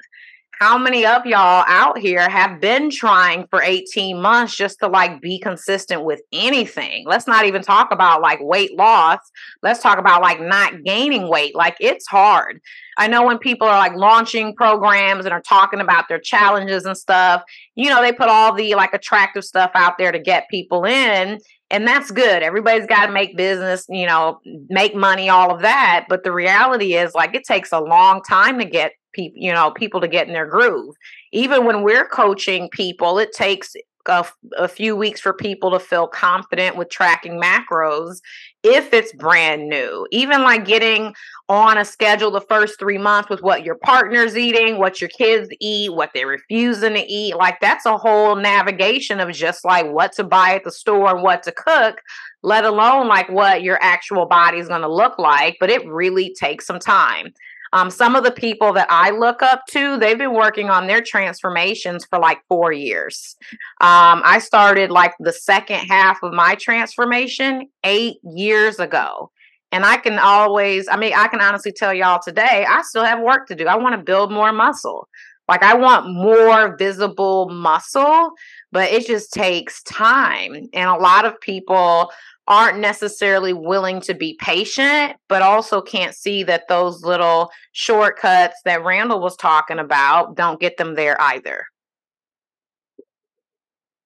how 0.59 0.77
many 0.77 1.05
of 1.05 1.25
y'all 1.25 1.65
out 1.67 1.97
here 1.97 2.29
have 2.29 2.61
been 2.61 2.89
trying 2.89 3.45
for 3.47 3.61
18 3.61 4.21
months 4.21 4.55
just 4.55 4.79
to 4.79 4.87
like 4.87 5.21
be 5.21 5.39
consistent 5.39 6.03
with 6.03 6.21
anything? 6.31 7.05
Let's 7.05 7.27
not 7.27 7.45
even 7.45 7.61
talk 7.61 7.91
about 7.91 8.21
like 8.21 8.39
weight 8.41 8.75
loss. 8.77 9.19
Let's 9.61 9.81
talk 9.81 9.97
about 9.97 10.21
like 10.21 10.39
not 10.39 10.83
gaining 10.83 11.27
weight. 11.29 11.55
Like 11.55 11.75
it's 11.79 12.07
hard. 12.07 12.61
I 12.97 13.07
know 13.07 13.25
when 13.25 13.37
people 13.37 13.67
are 13.67 13.77
like 13.77 13.95
launching 13.95 14.55
programs 14.55 15.25
and 15.25 15.33
are 15.33 15.41
talking 15.41 15.81
about 15.81 16.07
their 16.07 16.19
challenges 16.19 16.85
and 16.85 16.97
stuff, 16.97 17.43
you 17.75 17.89
know, 17.89 18.01
they 18.01 18.13
put 18.13 18.29
all 18.29 18.53
the 18.53 18.75
like 18.75 18.93
attractive 18.93 19.43
stuff 19.43 19.71
out 19.73 19.97
there 19.97 20.11
to 20.11 20.19
get 20.19 20.49
people 20.49 20.85
in. 20.85 21.39
And 21.71 21.87
that's 21.87 22.11
good. 22.11 22.43
Everybody's 22.43 22.85
got 22.85 23.07
to 23.07 23.11
make 23.11 23.35
business, 23.35 23.85
you 23.89 24.05
know, 24.05 24.39
make 24.69 24.95
money, 24.95 25.29
all 25.29 25.53
of 25.53 25.61
that. 25.63 26.05
But 26.07 26.23
the 26.23 26.31
reality 26.31 26.93
is, 26.93 27.15
like, 27.15 27.33
it 27.33 27.43
takes 27.43 27.71
a 27.71 27.79
long 27.79 28.21
time 28.21 28.59
to 28.59 28.65
get 28.65 28.91
people, 29.15 29.41
you 29.41 29.53
know, 29.53 29.71
people 29.71 30.01
to 30.01 30.07
get 30.07 30.27
in 30.27 30.33
their 30.33 30.45
groove. 30.45 30.95
Even 31.31 31.65
when 31.65 31.83
we're 31.83 32.07
coaching 32.07 32.69
people, 32.69 33.17
it 33.17 33.31
takes 33.31 33.75
a, 34.07 34.25
a, 34.57 34.67
few 34.67 34.95
weeks 34.95 35.19
for 35.19 35.33
people 35.33 35.71
to 35.71 35.79
feel 35.79 36.07
confident 36.07 36.75
with 36.75 36.89
tracking 36.89 37.41
macros 37.41 38.19
if 38.63 38.93
it's 38.93 39.13
brand 39.13 39.67
new. 39.67 40.07
Even 40.11 40.43
like 40.43 40.65
getting 40.65 41.13
on 41.49 41.77
a 41.77 41.85
schedule 41.85 42.31
the 42.31 42.41
first 42.41 42.79
three 42.79 42.97
months 42.97 43.29
with 43.29 43.41
what 43.41 43.63
your 43.63 43.75
partner's 43.75 44.37
eating, 44.37 44.77
what 44.77 45.01
your 45.01 45.09
kids 45.09 45.49
eat, 45.59 45.93
what 45.93 46.11
they're 46.13 46.27
refusing 46.27 46.93
to 46.93 47.05
eat. 47.05 47.35
Like 47.35 47.59
that's 47.61 47.85
a 47.85 47.97
whole 47.97 48.35
navigation 48.35 49.19
of 49.19 49.31
just 49.31 49.65
like 49.65 49.91
what 49.91 50.11
to 50.13 50.23
buy 50.23 50.55
at 50.55 50.63
the 50.63 50.71
store 50.71 51.09
and 51.09 51.23
what 51.23 51.43
to 51.43 51.51
cook, 51.51 52.01
let 52.43 52.65
alone 52.65 53.07
like 53.07 53.29
what 53.29 53.63
your 53.63 53.79
actual 53.81 54.25
body 54.25 54.59
is 54.59 54.67
going 54.67 54.81
to 54.81 54.91
look 54.91 55.17
like. 55.17 55.57
But 55.59 55.69
it 55.69 55.87
really 55.87 56.35
takes 56.39 56.65
some 56.65 56.79
time. 56.79 57.33
Um, 57.73 57.89
some 57.89 58.15
of 58.15 58.23
the 58.23 58.31
people 58.31 58.73
that 58.73 58.87
I 58.89 59.09
look 59.11 59.41
up 59.41 59.65
to, 59.71 59.97
they've 59.97 60.17
been 60.17 60.33
working 60.33 60.69
on 60.69 60.87
their 60.87 61.01
transformations 61.01 62.05
for 62.05 62.19
like 62.19 62.39
four 62.47 62.71
years. 62.71 63.35
Um, 63.81 64.21
I 64.23 64.39
started 64.39 64.91
like 64.91 65.13
the 65.19 65.33
second 65.33 65.79
half 65.87 66.21
of 66.23 66.33
my 66.33 66.55
transformation 66.55 67.69
eight 67.83 68.17
years 68.23 68.79
ago. 68.79 69.31
And 69.71 69.85
I 69.85 69.97
can 69.97 70.19
always, 70.19 70.87
I 70.87 70.95
mean, 70.95 71.13
I 71.15 71.27
can 71.27 71.41
honestly 71.41 71.71
tell 71.71 71.93
y'all 71.93 72.21
today, 72.23 72.65
I 72.67 72.81
still 72.83 73.03
have 73.03 73.19
work 73.19 73.47
to 73.47 73.55
do. 73.55 73.67
I 73.67 73.75
want 73.75 73.95
to 73.95 74.01
build 74.01 74.31
more 74.31 74.53
muscle. 74.53 75.09
Like, 75.47 75.63
I 75.63 75.75
want 75.75 76.11
more 76.11 76.75
visible 76.77 77.49
muscle, 77.49 78.31
but 78.71 78.91
it 78.91 79.05
just 79.05 79.33
takes 79.33 79.83
time. 79.83 80.55
And 80.73 80.89
a 80.89 80.95
lot 80.95 81.25
of 81.25 81.39
people 81.41 82.09
aren't 82.47 82.79
necessarily 82.79 83.53
willing 83.53 83.99
to 84.01 84.13
be 84.13 84.37
patient, 84.39 85.13
but 85.27 85.41
also 85.41 85.81
can't 85.81 86.13
see 86.13 86.43
that 86.43 86.67
those 86.67 87.03
little 87.03 87.49
shortcuts 87.71 88.55
that 88.65 88.83
Randall 88.83 89.19
was 89.19 89.35
talking 89.35 89.79
about 89.79 90.35
don't 90.35 90.59
get 90.59 90.77
them 90.77 90.95
there 90.95 91.19
either. 91.21 91.65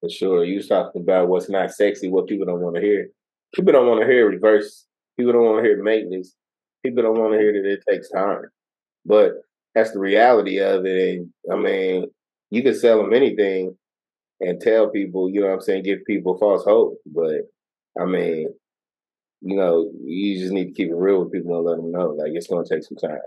For 0.00 0.08
sure. 0.08 0.44
You 0.44 0.56
was 0.56 0.68
talking 0.68 1.02
about 1.02 1.28
what's 1.28 1.50
not 1.50 1.72
sexy, 1.72 2.08
what 2.08 2.26
people 2.26 2.46
don't 2.46 2.60
want 2.60 2.76
to 2.76 2.80
hear. 2.80 3.08
People 3.54 3.72
don't 3.72 3.86
want 3.86 4.00
to 4.00 4.06
hear 4.06 4.28
reverse. 4.28 4.86
People 5.18 5.32
don't 5.32 5.44
want 5.44 5.62
to 5.62 5.68
hear 5.68 5.82
maintenance. 5.82 6.34
People 6.82 7.02
don't 7.02 7.18
want 7.18 7.34
to 7.34 7.38
hear 7.38 7.52
that 7.52 7.70
it 7.70 7.84
takes 7.88 8.08
time. 8.08 8.44
But 9.04 9.32
that's 9.74 9.92
the 9.92 9.98
reality 9.98 10.58
of 10.60 10.86
it. 10.86 11.18
And 11.18 11.32
I 11.52 11.56
mean, 11.56 12.06
you 12.48 12.62
can 12.62 12.74
sell 12.74 13.02
them 13.02 13.12
anything 13.12 13.76
and 14.40 14.60
tell 14.60 14.88
people, 14.88 15.28
you 15.28 15.40
know 15.40 15.48
what 15.48 15.54
I'm 15.54 15.60
saying, 15.60 15.82
give 15.82 16.04
people 16.06 16.38
false 16.38 16.64
hope. 16.64 16.96
But 17.04 17.42
I 17.98 18.04
mean, 18.04 18.48
you 19.40 19.56
know, 19.56 19.90
you 20.04 20.38
just 20.38 20.52
need 20.52 20.66
to 20.66 20.72
keep 20.72 20.88
it 20.88 20.94
real 20.94 21.24
with 21.24 21.32
people 21.32 21.56
and 21.56 21.64
let 21.64 21.76
them 21.76 21.92
know, 21.92 22.10
like, 22.10 22.32
it's 22.34 22.46
going 22.46 22.64
to 22.64 22.74
take 22.74 22.84
some 22.84 22.96
time. 22.96 23.20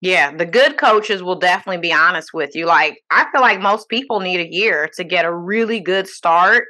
Yeah, 0.00 0.34
the 0.34 0.46
good 0.46 0.78
coaches 0.78 1.22
will 1.22 1.38
definitely 1.38 1.80
be 1.80 1.92
honest 1.92 2.32
with 2.32 2.56
you. 2.56 2.66
Like, 2.66 3.02
I 3.10 3.30
feel 3.30 3.42
like 3.42 3.60
most 3.60 3.88
people 3.88 4.20
need 4.20 4.40
a 4.40 4.52
year 4.52 4.88
to 4.94 5.04
get 5.04 5.26
a 5.26 5.34
really 5.34 5.78
good 5.78 6.08
start 6.08 6.64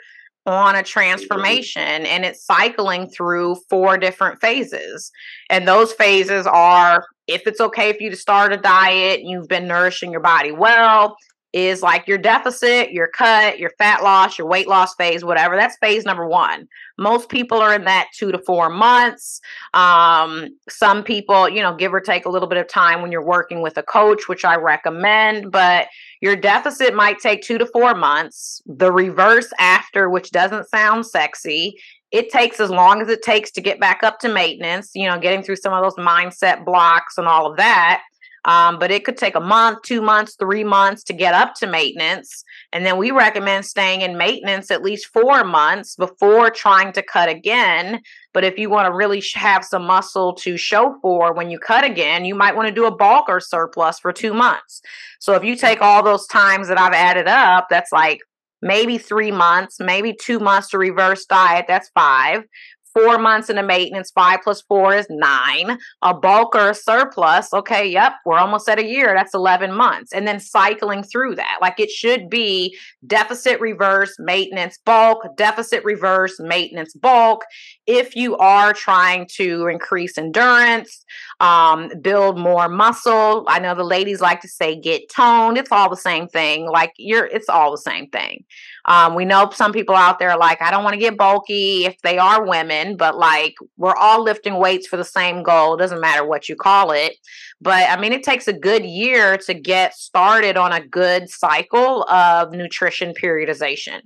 on 0.47 0.75
a 0.75 0.79
mm-hmm. 0.79 0.85
transformation 0.85 2.07
and 2.07 2.25
it's 2.25 2.45
cycling 2.45 3.09
through 3.09 3.57
four 3.69 3.99
different 3.99 4.41
phases. 4.41 5.13
And 5.49 5.69
those 5.69 5.93
phases 5.93 6.47
are 6.47 7.05
if 7.27 7.47
it's 7.47 7.61
okay 7.61 7.93
for 7.93 8.03
you 8.03 8.11
to 8.11 8.17
start 8.17 8.53
a 8.53 8.57
diet, 8.57 9.21
you've 9.23 9.49
been 9.49 9.69
nourishing 9.69 10.11
your 10.11 10.21
body 10.21 10.51
well, 10.51 11.17
is 11.53 11.83
like 11.83 12.07
your 12.07 12.19
deficit, 12.19 12.93
your 12.93 13.09
cut, 13.09 13.59
your 13.59 13.71
fat 13.79 14.03
loss, 14.03 14.39
your 14.39 14.47
weight 14.47 14.69
loss 14.69 14.95
phase, 14.95 15.25
whatever. 15.25 15.57
That's 15.57 15.77
phase 15.79 16.05
number 16.05 16.27
one. 16.27 16.69
Most 16.97 17.29
people 17.29 17.59
are 17.59 17.75
in 17.75 17.85
that 17.85 18.09
two 18.15 18.31
to 18.31 18.39
four 18.39 18.69
months. 18.69 19.41
Um, 19.75 20.49
some 20.69 21.03
people, 21.03 21.49
you 21.49 21.61
know, 21.61 21.75
give 21.75 21.93
or 21.93 22.01
take 22.01 22.25
a 22.25 22.29
little 22.29 22.49
bit 22.49 22.59
of 22.59 22.69
time 22.69 23.03
when 23.03 23.11
you're 23.11 23.25
working 23.25 23.63
with 23.63 23.77
a 23.77 23.83
coach, 23.83 24.29
which 24.29 24.45
I 24.45 24.57
recommend, 24.57 25.51
but 25.51 25.89
your 26.21 26.37
deficit 26.37 26.95
might 26.95 27.19
take 27.19 27.43
two 27.43 27.59
to 27.59 27.67
four 27.67 27.95
months. 27.95 28.63
The 28.67 28.93
reverse 28.93 29.51
after, 29.59 30.09
which 30.09 30.31
doesn't 30.31 30.69
sound 30.69 31.07
sexy, 31.07 31.77
it 32.13 32.31
takes 32.31 32.61
as 32.61 32.71
long 32.71 33.01
as 33.01 33.09
it 33.09 33.23
takes 33.23 33.51
to 33.53 33.61
get 33.61 33.81
back 33.81 34.03
up 34.03 34.19
to 34.21 34.29
maintenance, 34.29 34.91
you 34.95 35.09
know, 35.09 35.19
getting 35.19 35.43
through 35.43 35.57
some 35.57 35.73
of 35.73 35.83
those 35.83 35.95
mindset 35.95 36.65
blocks 36.65 37.19
and 37.19 37.27
all 37.27 37.51
of 37.51 37.57
that. 37.57 38.03
Um, 38.45 38.79
but 38.79 38.91
it 38.91 39.05
could 39.05 39.17
take 39.17 39.35
a 39.35 39.41
month, 39.41 39.83
two 39.83 40.01
months, 40.01 40.35
three 40.35 40.65
months 40.65 41.05
to 41.05 41.13
get 41.13 41.35
up 41.35 41.55
to 41.57 41.67
maintenance. 41.67 42.43
And 42.73 42.87
then 42.87 42.97
we 42.97 43.11
recommend 43.11 43.67
staying 43.67 44.01
in 44.01 44.17
maintenance 44.17 44.71
at 44.71 44.83
least 44.83 45.09
four 45.13 45.45
months 45.45 45.97
before 45.97 46.51
trying 46.51 46.93
to 46.93 47.03
cut 47.03 47.29
again. 47.29 48.01
But 48.33 48.45
if 48.45 48.59
you 48.59 48.71
want 48.71 48.87
to 48.87 48.93
really 48.93 49.23
have 49.35 49.65
some 49.65 49.85
muscle 49.85 50.35
to 50.37 50.57
show 50.57 50.97
for 51.03 51.35
when 51.35 51.51
you 51.51 51.59
cut 51.59 51.85
again, 51.85 52.25
you 52.25 52.35
might 52.35 52.57
want 52.57 52.69
to 52.69 52.75
do 52.75 52.87
a 52.87 52.95
bulk 52.95 53.27
or 53.29 53.41
surplus 53.41 53.99
for 53.99 54.13
two 54.13 54.33
months. 54.33 54.81
So 55.19 55.35
if 55.35 55.45
you 55.45 55.57
take 55.57 55.83
all 55.83 56.03
those 56.03 56.27
times 56.27 56.69
that 56.69 56.79
I've 56.79 56.95
added 56.95 57.29
up, 57.29 57.67
that's 57.69 57.93
like 57.93 58.21
maybe 58.63 58.99
three 58.99 59.31
months, 59.31 59.79
maybe 59.81 60.15
two 60.15 60.39
months 60.39 60.69
to 60.71 60.79
reverse 60.79 61.25
diet, 61.27 61.67
that's 61.69 61.91
five 61.95 62.45
four 62.93 63.19
months 63.19 63.51
in 63.51 63.59
a 63.59 63.63
maintenance, 63.63 64.11
five 64.11 64.41
plus 64.43 64.63
four 64.63 64.95
is 64.95 65.07
nine. 65.11 65.79
A 66.03 66.15
bulk 66.15 66.55
or 66.55 66.71
a 66.71 66.75
surplus, 66.75 67.53
okay, 67.53 67.87
yep, 67.87 68.15
we're 68.25 68.39
almost 68.39 68.69
at 68.69 68.79
a 68.79 68.85
year. 68.85 69.15
That's 69.15 69.35
11 69.35 69.75
months. 69.75 70.13
And 70.13 70.27
then 70.27 70.41
cycling 70.41 71.03
through 71.03 71.37
that. 71.37 71.59
Like 71.61 71.79
it 71.79 71.91
should 71.91 72.29
be 72.29 72.77
deficit 73.07 73.61
reverse, 73.61 74.15
maintenance, 74.19 74.79
bulk, 74.85 75.27
deficit 75.37 75.85
reverse, 75.85 76.39
maintenance, 76.41 76.95
bulk. 76.95 77.45
If 77.87 78.17
you 78.17 78.37
are 78.39 78.73
trying 78.73 79.27
to 79.35 79.67
increase 79.67 80.19
endurance, 80.19 81.05
um, 81.41 81.91
build 82.01 82.39
more 82.39 82.69
muscle. 82.69 83.45
I 83.49 83.59
know 83.59 83.75
the 83.75 83.85
ladies 83.85 84.21
like 84.21 84.41
to 84.43 84.49
say 84.49 84.79
get 84.79 85.09
toned. 85.11 85.59
It's 85.59 85.73
all 85.73 85.89
the 85.89 85.97
same 85.97 86.29
thing. 86.29 86.69
Like 86.69 86.93
you're, 86.97 87.27
it's 87.27 87.49
all 87.49 87.71
the 87.71 87.79
same 87.79 88.09
thing. 88.09 88.45
Um, 88.87 89.15
we 89.15 89.25
know 89.25 89.51
some 89.53 89.73
people 89.73 89.95
out 89.95 90.19
there 90.19 90.37
like, 90.37 90.63
I 90.63 90.71
don't 90.71 90.85
want 90.85 90.95
to 90.95 91.01
get 91.01 91.17
bulky 91.17 91.85
if 91.85 92.01
they 92.03 92.19
are 92.19 92.47
women, 92.47 92.80
but 92.97 93.17
like 93.17 93.55
we're 93.77 93.95
all 93.95 94.23
lifting 94.23 94.57
weights 94.59 94.87
for 94.87 94.97
the 94.97 95.05
same 95.05 95.43
goal. 95.43 95.75
It 95.75 95.79
doesn't 95.79 96.01
matter 96.01 96.25
what 96.25 96.49
you 96.49 96.57
call 96.57 96.91
it. 96.91 97.17
But 97.61 97.89
I 97.89 98.01
mean, 98.01 98.13
it 98.13 98.23
takes 98.23 98.49
a 98.49 98.53
good 98.53 98.85
year 98.85 99.37
to 99.39 99.55
get 99.55 99.95
started 99.95 100.57
on 100.57 100.73
a 100.73 100.87
good 100.87 101.29
cycle 101.29 102.05
of 102.05 102.53
nutrition 102.53 103.15
periodization. 103.21 104.01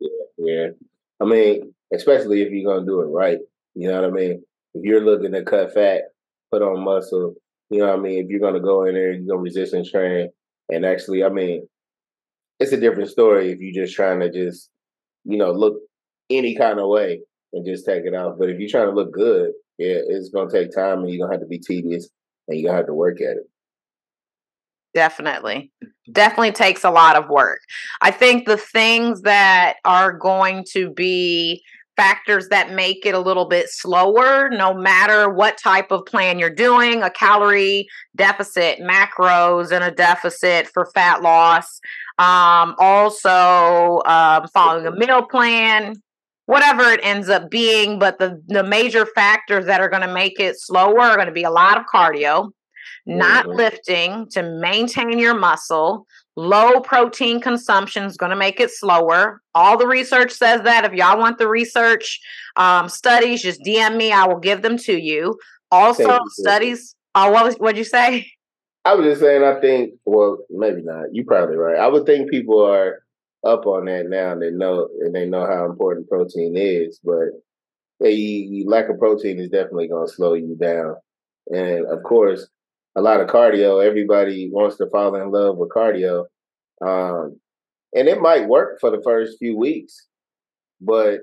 Yeah, 0.00 0.08
yeah. 0.38 0.66
I 1.20 1.24
mean, 1.24 1.74
especially 1.92 2.42
if 2.42 2.50
you're 2.50 2.72
gonna 2.72 2.86
do 2.86 3.00
it 3.00 3.06
right. 3.06 3.38
You 3.74 3.88
know 3.88 4.00
what 4.00 4.10
I 4.10 4.12
mean? 4.12 4.42
If 4.74 4.84
you're 4.84 5.04
looking 5.04 5.32
to 5.32 5.42
cut 5.42 5.72
fat, 5.74 6.02
put 6.50 6.62
on 6.62 6.84
muscle, 6.84 7.34
you 7.70 7.78
know 7.78 7.88
what 7.88 7.98
I 7.98 8.02
mean? 8.02 8.24
If 8.24 8.30
you're 8.30 8.40
gonna 8.40 8.60
go 8.60 8.84
in 8.84 8.94
there, 8.94 9.12
you're 9.12 9.26
gonna 9.26 9.40
resistance 9.40 9.90
train 9.90 10.30
and 10.68 10.84
actually, 10.84 11.24
I 11.24 11.28
mean, 11.28 11.66
it's 12.60 12.72
a 12.72 12.80
different 12.80 13.10
story 13.10 13.50
if 13.50 13.60
you're 13.60 13.84
just 13.84 13.94
trying 13.94 14.20
to 14.20 14.30
just, 14.30 14.70
you 15.24 15.38
know, 15.38 15.52
look 15.52 15.76
any 16.30 16.56
kind 16.56 16.78
of 16.78 16.88
way 16.88 17.20
and 17.52 17.64
just 17.64 17.86
take 17.86 18.04
it 18.04 18.14
off. 18.14 18.36
But 18.38 18.50
if 18.50 18.58
you're 18.58 18.68
trying 18.68 18.88
to 18.88 18.94
look 18.94 19.12
good, 19.12 19.52
yeah, 19.78 20.00
it's 20.06 20.30
gonna 20.30 20.50
take 20.50 20.74
time 20.74 21.00
and 21.00 21.10
you're 21.10 21.26
gonna 21.26 21.34
have 21.34 21.42
to 21.42 21.46
be 21.46 21.58
tedious 21.58 22.08
and 22.46 22.58
you're 22.58 22.68
gonna 22.68 22.78
have 22.78 22.86
to 22.86 22.94
work 22.94 23.20
at 23.20 23.36
it. 23.36 23.50
Definitely. 24.94 25.70
Definitely 26.10 26.52
takes 26.52 26.82
a 26.82 26.90
lot 26.90 27.16
of 27.16 27.28
work. 27.28 27.60
I 28.00 28.10
think 28.10 28.46
the 28.46 28.56
things 28.56 29.22
that 29.22 29.74
are 29.84 30.12
going 30.12 30.64
to 30.72 30.90
be 30.90 31.62
factors 31.98 32.48
that 32.48 32.72
make 32.72 33.04
it 33.04 33.14
a 33.14 33.18
little 33.18 33.44
bit 33.44 33.68
slower, 33.68 34.48
no 34.50 34.72
matter 34.72 35.28
what 35.28 35.58
type 35.58 35.90
of 35.90 36.06
plan 36.06 36.38
you're 36.38 36.48
doing 36.48 37.02
a 37.02 37.10
calorie 37.10 37.88
deficit, 38.16 38.78
macros, 38.78 39.72
and 39.72 39.84
a 39.84 39.90
deficit 39.90 40.68
for 40.68 40.86
fat 40.94 41.22
loss. 41.22 41.80
Um, 42.18 42.76
also, 42.78 44.00
um, 44.06 44.46
following 44.54 44.86
a 44.86 44.92
meal 44.92 45.22
plan, 45.24 45.96
whatever 46.48 46.82
it 46.90 47.00
ends 47.02 47.28
up 47.28 47.50
being. 47.50 47.98
But 47.98 48.18
the, 48.18 48.42
the 48.48 48.64
major 48.64 49.06
factors 49.06 49.66
that 49.66 49.80
are 49.80 49.88
going 49.88 50.02
to 50.02 50.12
make 50.12 50.40
it 50.40 50.58
slower 50.58 51.00
are 51.00 51.16
going 51.16 51.28
to 51.28 51.32
be 51.32 51.44
a 51.44 51.50
lot 51.50 51.78
of 51.78 51.84
cardio, 51.92 52.50
not 53.06 53.46
mm-hmm. 53.46 53.56
lifting 53.56 54.28
to 54.30 54.42
maintain 54.42 55.18
your 55.18 55.34
muscle, 55.34 56.06
Low 56.38 56.80
protein 56.80 57.40
consumption 57.40 58.04
is 58.04 58.16
going 58.16 58.30
to 58.30 58.36
make 58.36 58.60
it 58.60 58.70
slower. 58.70 59.42
All 59.56 59.76
the 59.76 59.88
research 59.88 60.30
says 60.30 60.62
that. 60.62 60.84
If 60.84 60.92
y'all 60.92 61.18
want 61.18 61.38
the 61.38 61.48
research 61.48 62.20
um, 62.54 62.88
studies, 62.88 63.42
just 63.42 63.60
DM 63.62 63.96
me. 63.96 64.12
I 64.12 64.24
will 64.24 64.38
give 64.38 64.62
them 64.62 64.78
to 64.78 64.96
you. 64.96 65.36
Also, 65.72 66.08
you. 66.08 66.20
studies. 66.28 66.94
Uh, 67.16 67.28
what 67.30 67.44
was 67.44 67.56
what'd 67.56 67.76
you 67.76 67.82
say? 67.82 68.30
I 68.84 68.94
was 68.94 69.04
just 69.04 69.20
saying. 69.20 69.42
I 69.42 69.60
think. 69.60 69.94
Well, 70.04 70.38
maybe 70.48 70.80
not. 70.80 71.06
You 71.12 71.24
probably 71.24 71.56
right. 71.56 71.76
I 71.76 71.88
would 71.88 72.06
think 72.06 72.30
people 72.30 72.64
are 72.64 73.02
up 73.44 73.66
on 73.66 73.86
that 73.86 74.08
now, 74.08 74.32
and 74.32 74.42
they 74.42 74.50
know 74.50 74.88
and 75.00 75.14
they 75.14 75.26
know 75.26 75.46
how 75.46 75.64
important 75.64 76.08
protein 76.08 76.54
is. 76.56 77.00
But 77.02 77.30
a 78.04 78.64
lack 78.66 78.88
of 78.88 78.98
protein 78.98 79.38
is 79.40 79.50
definitely 79.50 79.88
going 79.88 80.06
to 80.06 80.12
slow 80.12 80.34
you 80.34 80.56
down. 80.60 80.96
And 81.50 81.86
of 81.86 82.02
course, 82.02 82.48
a 82.96 83.00
lot 83.00 83.20
of 83.20 83.28
cardio. 83.28 83.84
Everybody 83.84 84.50
wants 84.50 84.76
to 84.78 84.88
fall 84.90 85.14
in 85.14 85.30
love 85.30 85.56
with 85.56 85.70
cardio. 85.70 86.26
Um, 86.80 87.40
and 87.94 88.08
it 88.08 88.20
might 88.20 88.48
work 88.48 88.78
for 88.80 88.90
the 88.90 89.02
first 89.02 89.38
few 89.38 89.56
weeks, 89.56 90.06
but 90.80 91.20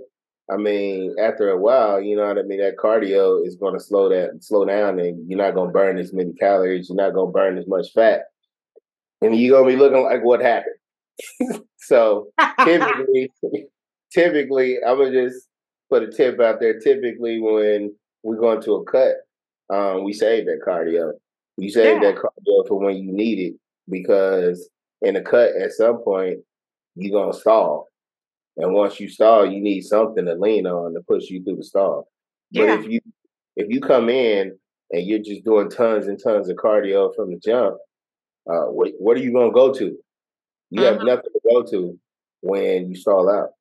I 0.52 0.58
mean, 0.58 1.16
after 1.20 1.50
a 1.50 1.58
while, 1.58 2.00
you 2.00 2.16
know 2.16 2.28
what 2.28 2.38
I 2.38 2.44
mean. 2.44 2.60
That 2.60 2.78
cardio 2.78 3.46
is 3.46 3.56
going 3.56 3.74
to 3.74 3.80
slow 3.80 4.10
that 4.10 4.44
slow 4.44 4.66
down, 4.66 5.00
and 5.00 5.28
you're 5.28 5.40
not 5.40 5.56
going 5.56 5.70
to 5.70 5.74
burn 5.74 5.98
as 5.98 6.14
many 6.14 6.34
calories. 6.34 6.90
You're 6.90 6.98
not 6.98 7.14
going 7.14 7.30
to 7.30 7.34
burn 7.34 7.58
as 7.58 7.68
much 7.68 7.88
fat, 7.94 8.26
and 9.22 9.36
you're 9.36 9.58
going 9.58 9.72
to 9.72 9.76
be 9.76 9.82
looking 9.82 10.04
like 10.04 10.24
what 10.24 10.42
happened. 10.42 10.75
so 11.78 12.28
typically, 12.64 13.32
typically, 14.12 14.78
I'm 14.86 14.98
gonna 14.98 15.12
just 15.12 15.48
put 15.90 16.04
a 16.04 16.12
tip 16.12 16.40
out 16.40 16.60
there. 16.60 16.80
Typically, 16.80 17.40
when 17.40 17.94
we 18.24 18.38
go 18.38 18.54
into 18.54 18.74
a 18.74 18.84
cut, 18.86 19.16
um, 19.70 20.04
we 20.04 20.14
save 20.14 20.46
that 20.46 20.62
cardio. 20.66 21.14
You 21.58 21.70
save 21.70 22.02
yeah. 22.02 22.12
that 22.12 22.16
cardio 22.16 22.68
for 22.68 22.80
when 22.80 22.98
you 22.98 23.12
need 23.14 23.40
it 23.40 23.54
because 23.90 24.70
in 25.02 25.16
a 25.16 25.22
cut 25.22 25.52
at 25.62 25.72
some 25.72 26.02
point 26.04 26.40
you're 26.96 27.20
gonna 27.20 27.38
stall. 27.38 27.90
And 28.58 28.74
once 28.74 29.00
you 29.00 29.10
stall, 29.10 29.46
you 29.46 29.62
need 29.62 29.82
something 29.82 30.26
to 30.26 30.36
lean 30.36 30.66
on 30.66 30.94
to 30.94 31.02
push 31.02 31.30
you 31.30 31.44
through 31.44 31.58
the 31.58 31.64
stall. 31.64 32.08
Yeah. 32.52 32.68
But 32.68 32.80
if 32.80 32.92
you 32.92 33.00
if 33.56 33.68
you 33.70 33.82
come 33.82 34.10
in 34.10 34.58
and 34.92 35.06
you're 35.06 35.20
just 35.20 35.44
doing 35.44 35.70
tons 35.70 36.08
and 36.08 36.22
tons 36.22 36.50
of 36.50 36.58
cardio 36.58 37.14
from 37.16 37.32
the 37.32 37.38
jump, 37.38 37.78
uh, 38.50 38.66
what 38.66 38.92
what 39.00 39.18
are 39.18 39.22
you 39.22 39.34
gonna 39.34 39.52
go 39.52 39.74
to? 39.74 39.98
You 40.76 40.82
mm-hmm. 40.82 40.98
have 40.98 41.06
nothing 41.06 41.32
to 41.32 41.40
go 41.50 41.64
to 41.64 41.98
when 42.42 42.90
you 42.90 42.96
stall 42.98 43.30
out. 43.30 43.52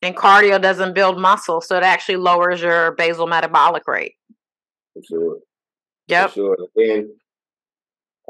And 0.00 0.16
cardio 0.16 0.60
doesn't 0.60 0.94
build 0.94 1.20
muscle, 1.20 1.60
so 1.60 1.76
it 1.76 1.82
actually 1.82 2.16
lowers 2.16 2.62
your 2.62 2.92
basal 2.92 3.26
metabolic 3.26 3.86
rate. 3.86 4.14
For 4.94 5.02
sure. 5.02 5.38
Yep. 6.06 6.30
For 6.30 6.34
sure. 6.34 6.56
And 6.76 7.10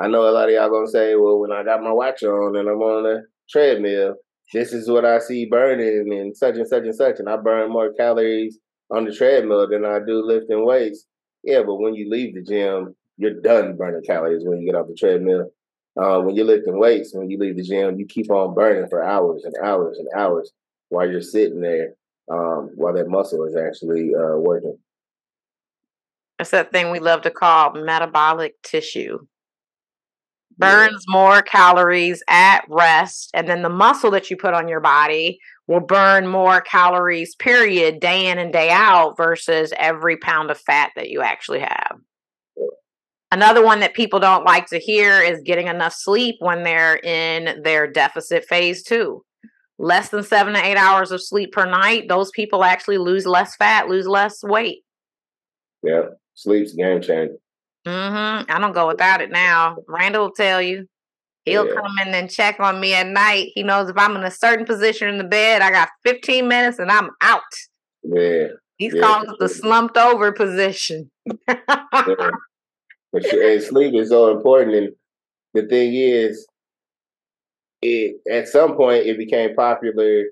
I 0.01 0.09
know 0.09 0.29
a 0.29 0.33
lot 0.33 0.49
of 0.49 0.55
y'all 0.55 0.69
gonna 0.69 0.89
say, 0.89 1.15
well, 1.15 1.39
when 1.39 1.53
I 1.53 1.63
got 1.63 1.83
my 1.83 1.93
watch 1.93 2.25
on 2.25 2.57
and 2.57 2.69
I'm 2.69 2.81
on 2.83 3.07
a 3.07 3.21
treadmill, 3.49 4.17
this 4.53 4.73
is 4.73 4.91
what 4.91 5.05
I 5.05 5.21
see 5.21 5.45
burning 5.47 6.13
and 6.13 6.37
such 6.37 6.57
and 6.57 6.67
such 6.67 6.83
and 6.85 6.95
such. 6.95 7.21
And 7.21 7.29
I 7.29 7.37
burn 7.37 7.71
more 7.71 7.93
calories 7.93 8.59
on 8.91 9.05
the 9.05 9.15
treadmill 9.15 9.69
than 9.69 9.85
I 9.85 10.01
do 10.01 10.25
lifting 10.25 10.65
weights. 10.65 11.07
Yeah, 11.45 11.63
but 11.65 11.77
when 11.77 11.95
you 11.95 12.11
leave 12.11 12.35
the 12.35 12.43
gym, 12.43 12.97
you're 13.17 13.41
done 13.41 13.77
burning 13.77 14.03
calories 14.05 14.43
when 14.45 14.61
you 14.61 14.73
get 14.73 14.77
off 14.77 14.89
the 14.89 14.95
treadmill. 14.95 15.51
Uh, 15.99 16.21
when 16.21 16.37
you're 16.37 16.47
lifting 16.47 16.79
weights, 16.79 17.13
when 17.13 17.29
you 17.29 17.39
leave 17.39 17.57
the 17.57 17.63
gym, 17.63 17.99
you 17.99 18.07
keep 18.07 18.31
on 18.31 18.55
burning 18.55 18.89
for 18.89 19.03
hours 19.03 19.43
and 19.45 19.55
hours 19.65 19.99
and 19.99 20.07
hours 20.15 20.53
while 20.91 21.11
you're 21.11 21.21
sitting 21.21 21.61
there, 21.61 21.95
um, 22.31 22.71
while 22.77 22.95
that 22.95 23.09
muscle 23.09 23.45
is 23.45 23.57
actually 23.57 24.15
uh, 24.15 24.37
working. 24.37 24.79
That's 26.39 26.51
that 26.51 26.71
thing 26.71 26.93
we 26.93 27.01
love 27.01 27.23
to 27.23 27.31
call 27.31 27.73
metabolic 27.75 28.55
tissue. 28.63 29.19
Burns 30.57 31.05
yeah. 31.09 31.13
more 31.13 31.43
calories 31.43 32.23
at 32.29 32.65
rest, 32.69 33.31
and 33.35 33.49
then 33.49 33.63
the 33.63 33.69
muscle 33.69 34.11
that 34.13 34.31
you 34.31 34.37
put 34.37 34.55
on 34.55 34.69
your 34.69 34.81
body 34.81 35.39
will 35.67 35.81
burn 35.81 36.27
more 36.27 36.61
calories, 36.61 37.35
period, 37.37 38.01
day 38.01 38.27
in 38.27 38.39
and 38.39 38.53
day 38.53 38.71
out, 38.71 39.17
versus 39.17 39.73
every 39.79 40.17
pound 40.17 40.51
of 40.51 40.59
fat 40.59 40.91
that 40.97 41.11
you 41.11 41.23
actually 41.23 41.61
have. 41.61 41.88
Another 43.31 43.63
one 43.63 43.81
that 43.81 43.95
people 43.95 44.21
don't 44.21 44.45
like 44.45 44.67
to 44.67 44.79
hear 44.79 45.21
is 45.21 45.43
getting 45.43 45.67
enough 45.67 45.93
sleep 45.93 46.37
when 46.39 46.63
they're 46.63 46.97
in 46.97 47.63
their 47.63 47.87
deficit 47.87 48.47
phase 48.47 48.83
two. 48.83 49.23
Less 49.79 50.09
than 50.09 50.25
seven 50.25 50.55
to 50.55 50.65
eight 50.65 50.77
hours 50.77 51.13
of 51.13 51.23
sleep 51.23 51.53
per 51.53 51.67
night, 51.67 52.09
those 52.09 52.31
people 52.31 52.65
actually 52.65 52.99
lose 52.99 53.27
less 53.27 53.55
fat, 53.57 53.89
lose 53.89 54.07
less 54.07 54.43
weight. 54.43 54.83
Yeah, 55.83 56.07
sleep's 56.35 56.73
game 56.73 57.03
changer. 57.03 57.37
Mm-hmm. 57.87 58.51
I 58.51 58.59
don't 58.59 58.73
go 58.73 58.89
without 58.89 59.21
it 59.21 59.31
now. 59.31 59.77
Randall 59.87 60.25
will 60.25 60.33
tell 60.33 60.61
you. 60.61 60.87
He'll 61.45 61.67
yeah. 61.67 61.75
come 61.75 61.93
in 62.07 62.15
and 62.15 62.31
check 62.31 62.61
on 62.61 62.81
me 62.81 62.93
at 62.95 63.07
night. 63.07 63.53
He 63.55 63.63
knows 63.63 63.89
if 63.89 63.97
I'm 63.97 64.17
in 64.17 64.25
a 64.25 64.31
certain 64.31 64.67
position 64.67 65.09
in 65.09 65.19
the 65.19 65.25
bed, 65.25 65.63
I 65.63 65.71
got 65.71 65.89
15 66.05 66.47
minutes 66.47 66.79
and 66.79 66.91
I'm 66.91 67.11
out. 67.23 67.43
Yeah. 68.03 68.49
He's 68.77 68.95
yeah. 68.95 69.01
calling 69.01 69.31
it 69.31 69.37
the 69.39 69.49
slumped 69.49 69.97
over 69.97 70.33
position. 70.33 71.11
yeah. 71.49 72.31
And 73.13 73.63
sleep 73.63 73.95
is 73.95 74.11
so 74.11 74.37
important. 74.37 74.77
And 74.77 74.89
the 75.55 75.67
thing 75.67 75.95
is, 75.95 76.47
it 77.81 78.17
at 78.31 78.49
some 78.49 78.77
point 78.77 79.07
it 79.07 79.19
became 79.19 79.55
popular 79.55 80.25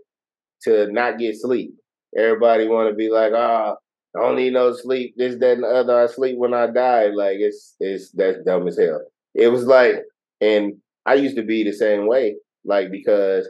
to 0.63 0.93
not 0.93 1.19
get 1.19 1.37
sleep. 1.37 1.75
Everybody 2.17 2.67
want 2.67 2.91
to 2.91 2.95
be 2.95 3.09
like, 3.09 3.33
ah, 3.35 3.75
oh, 3.75 4.19
I 4.19 4.23
don't 4.23 4.37
need 4.37 4.55
no 4.55 4.73
sleep. 4.73 5.15
This, 5.17 5.37
that, 5.39 5.53
and 5.53 5.65
the 5.65 5.69
other. 5.69 6.03
I 6.03 6.07
sleep 6.07 6.39
when 6.39 6.55
I 6.55 6.67
die. 6.69 7.07
Like 7.07 7.37
it's 7.39 7.77
it's 7.81 8.11
that's 8.13 8.43
dumb 8.45 8.67
as 8.67 8.79
hell. 8.79 9.03
It 9.35 9.49
was 9.49 9.67
like, 9.67 9.97
and 10.41 10.75
I 11.05 11.15
used 11.15 11.37
to 11.37 11.43
be 11.43 11.65
the 11.65 11.73
same 11.73 12.07
way. 12.07 12.37
Like 12.65 12.91
because 12.91 13.49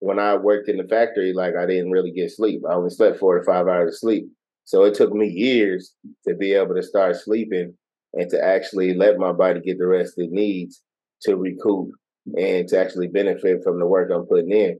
when 0.00 0.18
I 0.18 0.36
worked 0.36 0.68
in 0.68 0.76
the 0.76 0.84
factory, 0.84 1.32
like 1.32 1.54
I 1.56 1.66
didn't 1.66 1.90
really 1.90 2.12
get 2.12 2.30
sleep. 2.30 2.62
I 2.68 2.74
only 2.74 2.90
slept 2.90 3.18
four 3.18 3.38
to 3.38 3.44
five 3.44 3.66
hours 3.66 3.94
of 3.94 3.98
sleep. 3.98 4.28
So 4.64 4.84
it 4.84 4.94
took 4.94 5.12
me 5.12 5.28
years 5.28 5.94
to 6.26 6.34
be 6.34 6.52
able 6.52 6.74
to 6.74 6.82
start 6.82 7.16
sleeping 7.16 7.74
and 8.14 8.30
to 8.30 8.42
actually 8.42 8.94
let 8.94 9.18
my 9.18 9.32
body 9.32 9.60
get 9.60 9.78
the 9.78 9.86
rest 9.86 10.14
it 10.16 10.30
needs 10.30 10.82
to 11.22 11.36
recoup 11.36 11.90
and 12.36 12.68
to 12.68 12.78
actually 12.78 13.08
benefit 13.08 13.62
from 13.62 13.78
the 13.78 13.86
work 13.86 14.10
I'm 14.12 14.26
putting 14.26 14.52
in. 14.52 14.78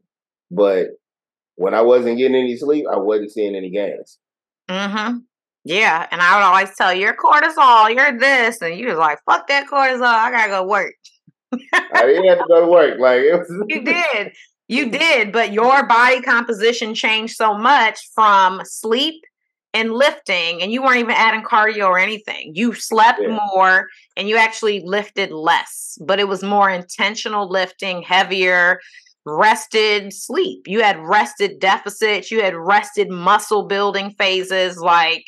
But 0.50 0.88
when 1.56 1.74
I 1.74 1.82
wasn't 1.82 2.18
getting 2.18 2.36
any 2.36 2.56
sleep, 2.56 2.86
I 2.90 2.96
wasn't 2.96 3.32
seeing 3.32 3.54
any 3.54 3.70
gains. 3.70 4.18
Mm-hmm. 4.70 5.18
Yeah. 5.64 6.06
And 6.10 6.20
I 6.22 6.36
would 6.36 6.44
always 6.44 6.74
tell 6.76 6.94
you, 6.94 7.02
you're 7.02 7.16
cortisol, 7.16 7.94
you're 7.94 8.18
this. 8.18 8.62
And 8.62 8.78
you 8.78 8.88
was 8.88 8.98
like, 8.98 9.18
fuck 9.28 9.48
that 9.48 9.66
cortisol. 9.66 10.02
I 10.02 10.30
gotta 10.30 10.50
go 10.50 10.66
work. 10.66 10.94
I 11.52 12.06
didn't 12.06 12.28
have 12.28 12.38
to 12.38 12.44
go 12.48 12.60
to 12.60 12.70
work. 12.70 12.98
Like 12.98 13.20
it 13.20 13.32
was 13.32 13.64
You 13.68 13.82
did. 13.82 14.32
You 14.70 14.90
did, 14.90 15.32
but 15.32 15.52
your 15.52 15.86
body 15.86 16.20
composition 16.20 16.94
changed 16.94 17.36
so 17.36 17.56
much 17.56 17.98
from 18.14 18.60
sleep 18.64 19.24
and 19.78 19.92
lifting 19.92 20.60
and 20.60 20.72
you 20.72 20.82
weren't 20.82 20.98
even 20.98 21.12
adding 21.12 21.42
cardio 21.42 21.86
or 21.86 21.98
anything. 21.98 22.52
You 22.54 22.74
slept 22.74 23.20
yeah. 23.22 23.38
more 23.54 23.86
and 24.16 24.28
you 24.28 24.36
actually 24.36 24.82
lifted 24.84 25.30
less, 25.30 25.96
but 26.00 26.18
it 26.18 26.26
was 26.26 26.42
more 26.42 26.68
intentional 26.68 27.48
lifting, 27.48 28.02
heavier, 28.02 28.80
rested 29.24 30.12
sleep. 30.12 30.66
You 30.66 30.82
had 30.82 30.98
rested 30.98 31.60
deficits, 31.60 32.30
you 32.30 32.42
had 32.42 32.56
rested 32.56 33.08
muscle 33.08 33.66
building 33.66 34.10
phases 34.10 34.78
like 34.78 35.24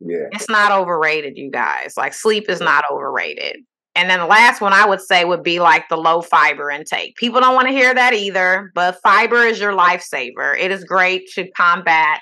yeah. 0.00 0.26
It's 0.32 0.50
not 0.50 0.70
overrated, 0.70 1.38
you 1.38 1.50
guys. 1.50 1.94
Like 1.96 2.12
sleep 2.12 2.50
is 2.50 2.60
not 2.60 2.84
overrated. 2.92 3.56
And 3.94 4.10
then 4.10 4.18
the 4.18 4.26
last 4.26 4.60
one 4.60 4.72
I 4.74 4.84
would 4.86 5.00
say 5.00 5.24
would 5.24 5.42
be 5.42 5.60
like 5.60 5.88
the 5.88 5.96
low 5.96 6.20
fiber 6.20 6.70
intake. 6.70 7.16
People 7.16 7.40
don't 7.40 7.54
want 7.54 7.68
to 7.68 7.72
hear 7.72 7.94
that 7.94 8.12
either, 8.12 8.70
but 8.74 9.00
fiber 9.02 9.36
is 9.36 9.60
your 9.60 9.72
lifesaver. 9.72 10.58
It 10.58 10.70
is 10.72 10.84
great 10.84 11.30
to 11.36 11.48
combat 11.52 12.20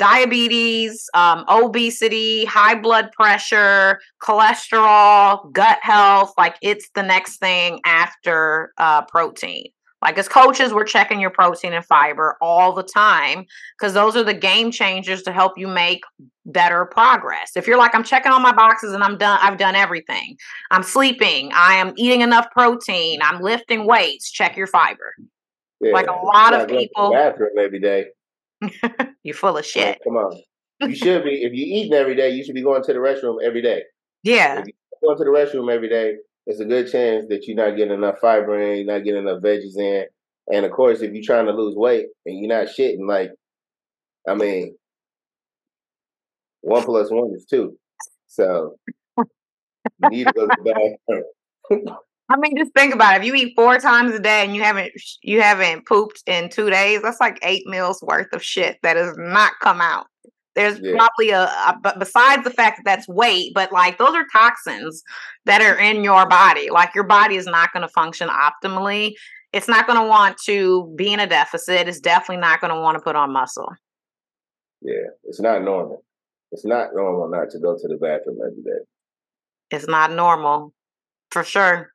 diabetes, 0.00 1.08
um, 1.12 1.44
obesity, 1.48 2.46
high 2.46 2.74
blood 2.74 3.12
pressure, 3.12 4.00
cholesterol, 4.20 5.52
gut 5.52 5.78
health. 5.82 6.32
Like 6.38 6.56
it's 6.62 6.88
the 6.94 7.02
next 7.02 7.36
thing 7.36 7.80
after 7.84 8.72
uh, 8.78 9.02
protein. 9.02 9.66
Like 10.00 10.16
as 10.16 10.26
coaches, 10.26 10.72
we're 10.72 10.84
checking 10.84 11.20
your 11.20 11.28
protein 11.28 11.74
and 11.74 11.84
fiber 11.84 12.38
all 12.40 12.72
the 12.72 12.82
time 12.82 13.44
because 13.78 13.92
those 13.92 14.16
are 14.16 14.24
the 14.24 14.32
game 14.32 14.70
changers 14.70 15.22
to 15.24 15.32
help 15.32 15.58
you 15.58 15.68
make 15.68 16.00
better 16.46 16.86
progress. 16.86 17.52
If 17.54 17.66
you're 17.66 17.76
like, 17.76 17.94
I'm 17.94 18.02
checking 18.02 18.32
all 18.32 18.40
my 18.40 18.54
boxes 18.54 18.94
and 18.94 19.04
I'm 19.04 19.18
done, 19.18 19.38
I've 19.42 19.58
done 19.58 19.76
everything. 19.76 20.38
I'm 20.70 20.82
sleeping, 20.82 21.50
I 21.54 21.74
am 21.74 21.92
eating 21.98 22.22
enough 22.22 22.50
protein, 22.50 23.20
I'm 23.22 23.42
lifting 23.42 23.86
weights, 23.86 24.30
check 24.30 24.56
your 24.56 24.66
fiber. 24.66 25.14
Yeah, 25.82 25.92
like 25.92 26.06
a 26.06 26.12
lot 26.12 26.54
of 26.54 26.66
people 26.66 27.12
bathroom 27.12 27.58
every 27.58 27.80
day. 27.80 28.06
You're 29.22 29.34
full 29.34 29.56
of 29.56 29.66
shit. 29.66 29.98
Come 30.04 30.16
on. 30.16 30.40
You 30.80 30.94
should 30.94 31.24
be 31.24 31.42
if 31.42 31.52
you're 31.52 31.78
eating 31.78 31.94
every 31.94 32.14
day, 32.14 32.30
you 32.30 32.44
should 32.44 32.54
be 32.54 32.62
going 32.62 32.82
to 32.82 32.92
the 32.92 32.98
restroom 32.98 33.42
every 33.42 33.62
day. 33.62 33.82
Yeah. 34.22 34.60
If 34.60 34.66
you're 34.66 35.14
going 35.14 35.18
to 35.18 35.24
the 35.24 35.30
restroom 35.30 35.72
every 35.72 35.88
day, 35.88 36.16
it's 36.46 36.60
a 36.60 36.64
good 36.64 36.90
chance 36.90 37.26
that 37.28 37.46
you're 37.46 37.56
not 37.56 37.76
getting 37.76 37.94
enough 37.94 38.18
fiber 38.20 38.58
in, 38.60 38.78
you're 38.78 38.94
not 38.94 39.04
getting 39.04 39.26
enough 39.26 39.42
veggies 39.42 39.76
in. 39.78 40.04
And 40.52 40.64
of 40.64 40.72
course, 40.72 41.00
if 41.00 41.12
you're 41.12 41.22
trying 41.22 41.46
to 41.46 41.52
lose 41.52 41.76
weight 41.76 42.06
and 42.26 42.38
you're 42.38 42.48
not 42.48 42.68
shitting, 42.68 43.06
like, 43.06 43.30
I 44.28 44.34
mean, 44.34 44.76
one 46.62 46.82
plus 46.82 47.10
one 47.10 47.32
is 47.34 47.46
two. 47.46 47.76
So 48.26 48.76
you 49.18 50.08
need 50.10 50.26
to 50.26 50.32
go 50.32 50.46
to 50.46 50.56
the 50.62 50.96
bathroom. 51.68 51.96
I 52.30 52.36
mean, 52.36 52.56
just 52.56 52.72
think 52.74 52.94
about 52.94 53.16
it. 53.16 53.20
If 53.20 53.26
you 53.26 53.34
eat 53.34 53.54
four 53.56 53.78
times 53.78 54.14
a 54.14 54.20
day 54.20 54.44
and 54.44 54.54
you 54.54 54.62
haven't 54.62 54.92
you 55.22 55.42
haven't 55.42 55.86
pooped 55.86 56.22
in 56.26 56.48
two 56.48 56.70
days, 56.70 57.02
that's 57.02 57.20
like 57.20 57.40
eight 57.42 57.66
meals 57.66 58.00
worth 58.02 58.32
of 58.32 58.42
shit 58.42 58.78
that 58.82 58.96
has 58.96 59.16
not 59.18 59.52
come 59.60 59.80
out. 59.80 60.06
There's 60.54 60.78
yeah. 60.80 60.96
probably 60.96 61.30
a, 61.30 61.42
a, 61.42 61.78
but 61.82 61.98
besides 61.98 62.44
the 62.44 62.50
fact 62.50 62.78
that 62.78 62.84
that's 62.84 63.08
weight, 63.08 63.52
but 63.52 63.72
like 63.72 63.98
those 63.98 64.14
are 64.14 64.24
toxins 64.32 65.02
that 65.44 65.60
are 65.60 65.78
in 65.78 66.04
your 66.04 66.28
body. 66.28 66.70
Like 66.70 66.94
your 66.94 67.04
body 67.04 67.34
is 67.34 67.46
not 67.46 67.72
going 67.72 67.82
to 67.82 67.88
function 67.88 68.28
optimally. 68.28 69.14
It's 69.52 69.68
not 69.68 69.88
going 69.88 70.00
to 70.00 70.06
want 70.06 70.38
to 70.46 70.92
be 70.96 71.12
in 71.12 71.18
a 71.18 71.26
deficit. 71.26 71.88
It's 71.88 71.98
definitely 71.98 72.40
not 72.40 72.60
going 72.60 72.72
to 72.72 72.80
want 72.80 72.96
to 72.96 73.02
put 73.02 73.16
on 73.16 73.32
muscle. 73.32 73.68
Yeah, 74.82 75.08
it's 75.24 75.40
not 75.40 75.64
normal. 75.64 76.04
It's 76.52 76.64
not 76.64 76.94
normal 76.94 77.28
not 77.28 77.50
to 77.50 77.58
go 77.58 77.76
to 77.76 77.88
the 77.88 77.96
bathroom 77.96 78.38
every 78.44 78.62
day. 78.62 78.84
It's 79.70 79.86
not 79.86 80.12
normal, 80.12 80.72
for 81.30 81.42
sure. 81.44 81.92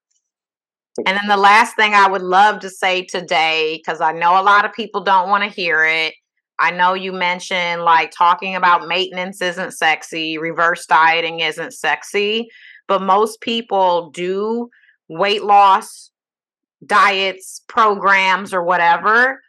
And 1.06 1.18
then 1.18 1.28
the 1.28 1.38
last 1.38 1.76
thing 1.76 1.94
I 1.94 2.08
would 2.08 2.22
love 2.22 2.60
to 2.62 2.70
say 2.70 3.04
today, 3.04 3.78
because 3.78 4.00
I 4.00 4.14
know 4.14 4.40
a 4.40 4.44
lot 4.44 4.66
of 4.66 4.74
people 4.74 5.04
don't 5.04 5.30
want 5.30 5.44
to 5.44 5.50
hear 5.50 5.84
it. 5.84 6.14
I 6.58 6.72
know 6.72 6.94
you 6.94 7.12
mentioned 7.12 7.82
like 7.82 8.12
talking 8.12 8.56
about 8.56 8.88
maintenance 8.88 9.42
isn't 9.42 9.74
sexy, 9.74 10.38
reverse 10.38 10.86
dieting 10.86 11.42
isn't 11.42 11.74
sexy, 11.74 12.48
but 12.88 13.02
most 13.02 13.42
people 13.42 14.10
do 14.12 14.70
weight 15.10 15.44
loss 15.44 16.12
diets, 16.86 17.62
programs, 17.68 18.54
or 18.54 18.64
whatever 18.64 19.42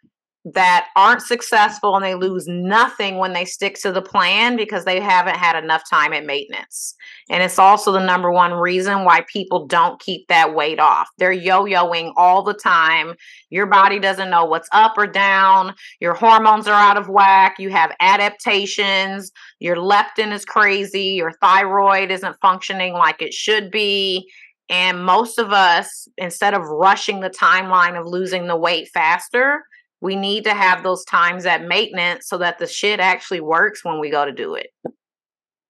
that 0.55 0.87
aren't 0.95 1.23
successful 1.23 1.97
and 1.97 2.05
they 2.05 2.15
lose 2.15 2.47
nothing 2.47 3.19
when 3.19 3.33
they 3.33 3.45
stick 3.45 3.75
to 3.81 3.91
the 3.91 4.01
plan 4.01 4.55
because 4.55 4.85
they 4.85 5.01
haven't 5.01 5.37
had 5.37 5.61
enough 5.61 5.83
time 5.91 6.13
at 6.13 6.25
maintenance. 6.25 6.95
And 7.29 7.43
it's 7.43 7.59
also 7.59 7.91
the 7.91 8.05
number 8.05 8.31
one 8.31 8.53
reason 8.53 9.05
why 9.05 9.23
people 9.23 9.67
don't 9.67 9.99
keep 9.99 10.29
that 10.29 10.55
weight 10.55 10.79
off. 10.79 11.09
They're 11.19 11.33
yo 11.33 11.65
yoing 11.65 12.13
all 12.17 12.45
the 12.45 12.55
time. 12.55 13.15
Your 13.51 13.67
body 13.67 13.99
doesn't 13.99 14.31
know 14.31 14.45
what's 14.45 14.69
up 14.71 14.95
or 14.97 15.09
down. 15.09 15.75
Your 15.99 16.15
hormones 16.15 16.69
are 16.69 16.75
out 16.75 16.97
of 16.97 17.09
whack. 17.09 17.57
You 17.59 17.71
have 17.71 17.97
adaptations. 17.99 19.33
Your 19.59 19.77
leptin 19.77 20.31
is 20.33 20.45
crazy. 20.45 21.09
Your 21.09 21.33
thyroid 21.33 22.13
isn't 22.13 22.41
functioning 22.41 22.93
like 22.93 23.21
it 23.21 23.35
should 23.35 23.73
be. 23.73 24.31
And 24.69 25.05
most 25.05 25.39
of 25.39 25.53
us, 25.53 26.09
instead 26.19 26.55
of 26.55 26.63
rushing 26.63 27.21
the 27.21 27.31
timeline 27.31 27.99
of 27.99 28.07
losing 28.07 28.47
the 28.47 28.57
weight 28.57 28.89
faster, 28.93 29.65
we 30.01 30.17
need 30.17 30.45
to 30.45 30.55
have 30.55 30.83
those 30.83 31.05
times 31.05 31.47
at 31.47 31.67
maintenance 31.67 32.29
so 32.29 32.39
that 32.39 32.59
the 32.59 32.67
shit 32.67 33.01
actually 33.01 33.41
works 33.41 33.85
when 33.85 33.99
we 33.99 34.11
go 34.11 34.25
to 34.25 34.33
do 34.33 34.55
it. 34.55 34.69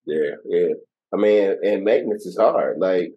Yeah, 0.04 0.36
yeah. 0.44 0.74
I 1.12 1.16
mean, 1.16 1.56
and 1.64 1.84
maintenance 1.84 2.26
is 2.26 2.36
hard. 2.36 2.78
Like, 2.78 3.12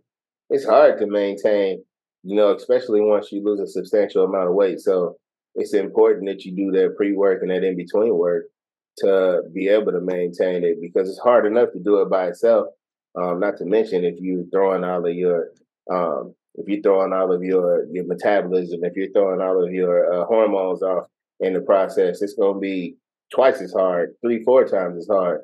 it's 0.49 0.65
hard 0.65 0.99
to 0.99 1.07
maintain, 1.07 1.83
you 2.23 2.35
know, 2.35 2.53
especially 2.53 3.01
once 3.01 3.31
you 3.31 3.43
lose 3.43 3.59
a 3.59 3.67
substantial 3.67 4.23
amount 4.23 4.49
of 4.49 4.55
weight. 4.55 4.79
So 4.79 5.17
it's 5.55 5.73
important 5.73 6.27
that 6.27 6.45
you 6.45 6.55
do 6.55 6.71
that 6.77 6.95
pre 6.95 7.13
work 7.13 7.41
and 7.41 7.51
that 7.51 7.63
in 7.63 7.75
between 7.75 8.15
work 8.15 8.45
to 8.99 9.41
be 9.53 9.67
able 9.67 9.91
to 9.91 10.01
maintain 10.01 10.63
it 10.63 10.81
because 10.81 11.09
it's 11.09 11.19
hard 11.19 11.45
enough 11.45 11.71
to 11.73 11.79
do 11.79 12.01
it 12.01 12.09
by 12.09 12.27
itself. 12.27 12.67
Um, 13.15 13.39
not 13.39 13.57
to 13.57 13.65
mention 13.65 14.03
if 14.03 14.15
you're 14.19 14.43
throwing 14.51 14.83
all 14.83 15.05
of 15.05 15.13
your 15.13 15.49
um, 15.91 16.35
if 16.55 16.67
you're 16.67 16.81
throwing 16.81 17.13
all 17.13 17.31
of 17.31 17.43
your 17.43 17.85
your 17.91 18.05
metabolism, 18.05 18.83
if 18.83 18.95
you're 18.95 19.11
throwing 19.11 19.41
all 19.41 19.63
of 19.63 19.71
your 19.71 20.13
uh, 20.13 20.25
hormones 20.25 20.81
off 20.81 21.07
in 21.39 21.53
the 21.53 21.61
process, 21.61 22.21
it's 22.21 22.33
going 22.33 22.55
to 22.55 22.59
be 22.59 22.95
twice 23.33 23.61
as 23.61 23.71
hard, 23.71 24.13
three, 24.21 24.43
four 24.43 24.67
times 24.67 24.97
as 24.97 25.07
hard 25.07 25.41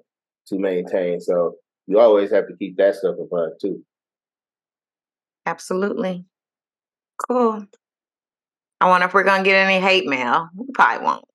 to 0.47 0.59
maintain. 0.59 1.19
So 1.21 1.55
you 1.87 1.99
always 1.99 2.31
have 2.31 2.47
to 2.47 2.55
keep 2.57 2.77
that 2.77 2.95
stuff 2.95 3.15
in 3.17 3.27
mind 3.31 3.53
too. 3.61 3.83
Absolutely. 5.45 6.25
Cool. 7.27 7.65
I 8.81 8.89
wonder 8.89 9.07
if 9.07 9.13
we're 9.13 9.23
gonna 9.23 9.43
get 9.43 9.55
any 9.55 9.79
hate 9.79 10.05
mail. 10.05 10.49
We 10.55 10.65
probably 10.73 11.05
won't. 11.05 11.25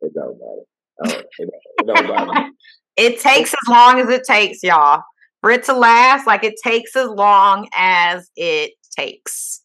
It 0.00 0.14
don't 0.14 0.38
matter. 0.38 1.24
It 1.38 1.50
don't, 1.86 2.04
it 2.04 2.06
don't 2.06 2.26
matter. 2.26 2.50
it 2.96 3.20
takes 3.20 3.52
as 3.52 3.68
long 3.68 4.00
as 4.00 4.08
it 4.08 4.24
takes, 4.24 4.62
y'all. 4.62 5.02
For 5.40 5.50
it 5.50 5.64
to 5.64 5.72
last, 5.72 6.26
like 6.26 6.44
it 6.44 6.54
takes 6.62 6.94
as 6.94 7.08
long 7.08 7.68
as 7.74 8.30
it 8.36 8.72
takes. 8.96 9.62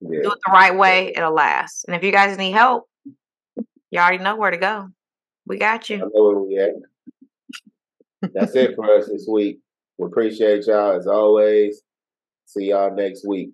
Yeah. 0.00 0.20
Do 0.22 0.32
it 0.32 0.38
the 0.46 0.52
right 0.52 0.76
way, 0.76 1.12
it'll 1.16 1.32
last. 1.32 1.84
And 1.86 1.96
if 1.96 2.02
you 2.02 2.12
guys 2.12 2.36
need 2.36 2.52
help, 2.52 2.88
you 3.56 3.98
already 3.98 4.22
know 4.22 4.36
where 4.36 4.50
to 4.50 4.56
go. 4.56 4.88
We 5.46 5.58
got 5.58 5.90
you. 5.90 5.96
I 5.96 6.00
know 6.00 6.10
where 6.12 6.38
we 6.38 6.58
at. 6.58 8.30
That's 8.32 8.54
it 8.54 8.74
for 8.76 8.90
us 8.96 9.08
this 9.08 9.26
week. 9.28 9.60
We 9.98 10.06
appreciate 10.06 10.66
y'all 10.66 10.92
as 10.92 11.06
always. 11.06 11.82
See 12.46 12.70
y'all 12.70 12.94
next 12.94 13.26
week. 13.26 13.50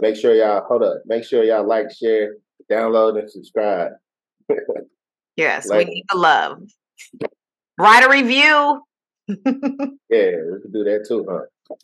Make 0.00 0.16
sure 0.16 0.34
y'all 0.34 0.64
hold 0.66 0.82
up. 0.82 1.02
Make 1.06 1.24
sure 1.24 1.44
y'all 1.44 1.66
like, 1.66 1.90
share, 1.92 2.36
download, 2.70 3.18
and 3.18 3.30
subscribe. 3.30 3.92
yes, 5.36 5.68
we 5.70 5.84
need 5.84 6.04
the 6.10 6.18
love. 6.18 6.62
Write 7.78 8.04
a 8.04 8.10
review. 8.10 8.82
yeah, 9.28 10.36
we 10.50 10.60
can 10.60 10.72
do 10.72 10.84
that 10.84 11.04
too, 11.08 11.26
huh? 11.28 11.76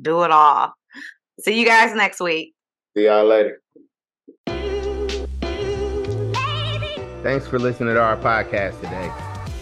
Do 0.00 0.22
it 0.22 0.30
all. 0.30 0.74
See 1.40 1.58
you 1.58 1.66
guys 1.66 1.94
next 1.94 2.20
week. 2.20 2.54
See 2.96 3.06
y'all 3.06 3.26
later. 3.26 3.60
Thanks 7.22 7.48
for 7.48 7.58
listening 7.58 7.94
to 7.94 8.00
our 8.00 8.16
podcast 8.16 8.80
today. 8.80 9.10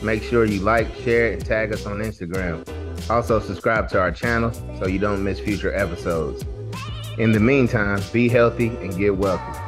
Make 0.03 0.23
sure 0.23 0.45
you 0.45 0.61
like, 0.61 0.93
share, 0.97 1.33
and 1.33 1.45
tag 1.45 1.73
us 1.73 1.87
on 1.87 1.99
Instagram. 1.99 2.69
Also, 3.09 3.41
subscribe 3.41 3.89
to 3.91 4.01
our 4.01 4.11
channel 4.11 4.53
so 4.79 4.87
you 4.87 4.99
don't 4.99 5.23
miss 5.23 5.39
future 5.41 5.73
episodes. 5.75 6.45
In 7.19 7.33
the 7.33 7.41
meantime, 7.41 8.03
be 8.13 8.29
healthy 8.29 8.69
and 8.69 8.97
get 8.97 9.17
wealthy. 9.17 9.59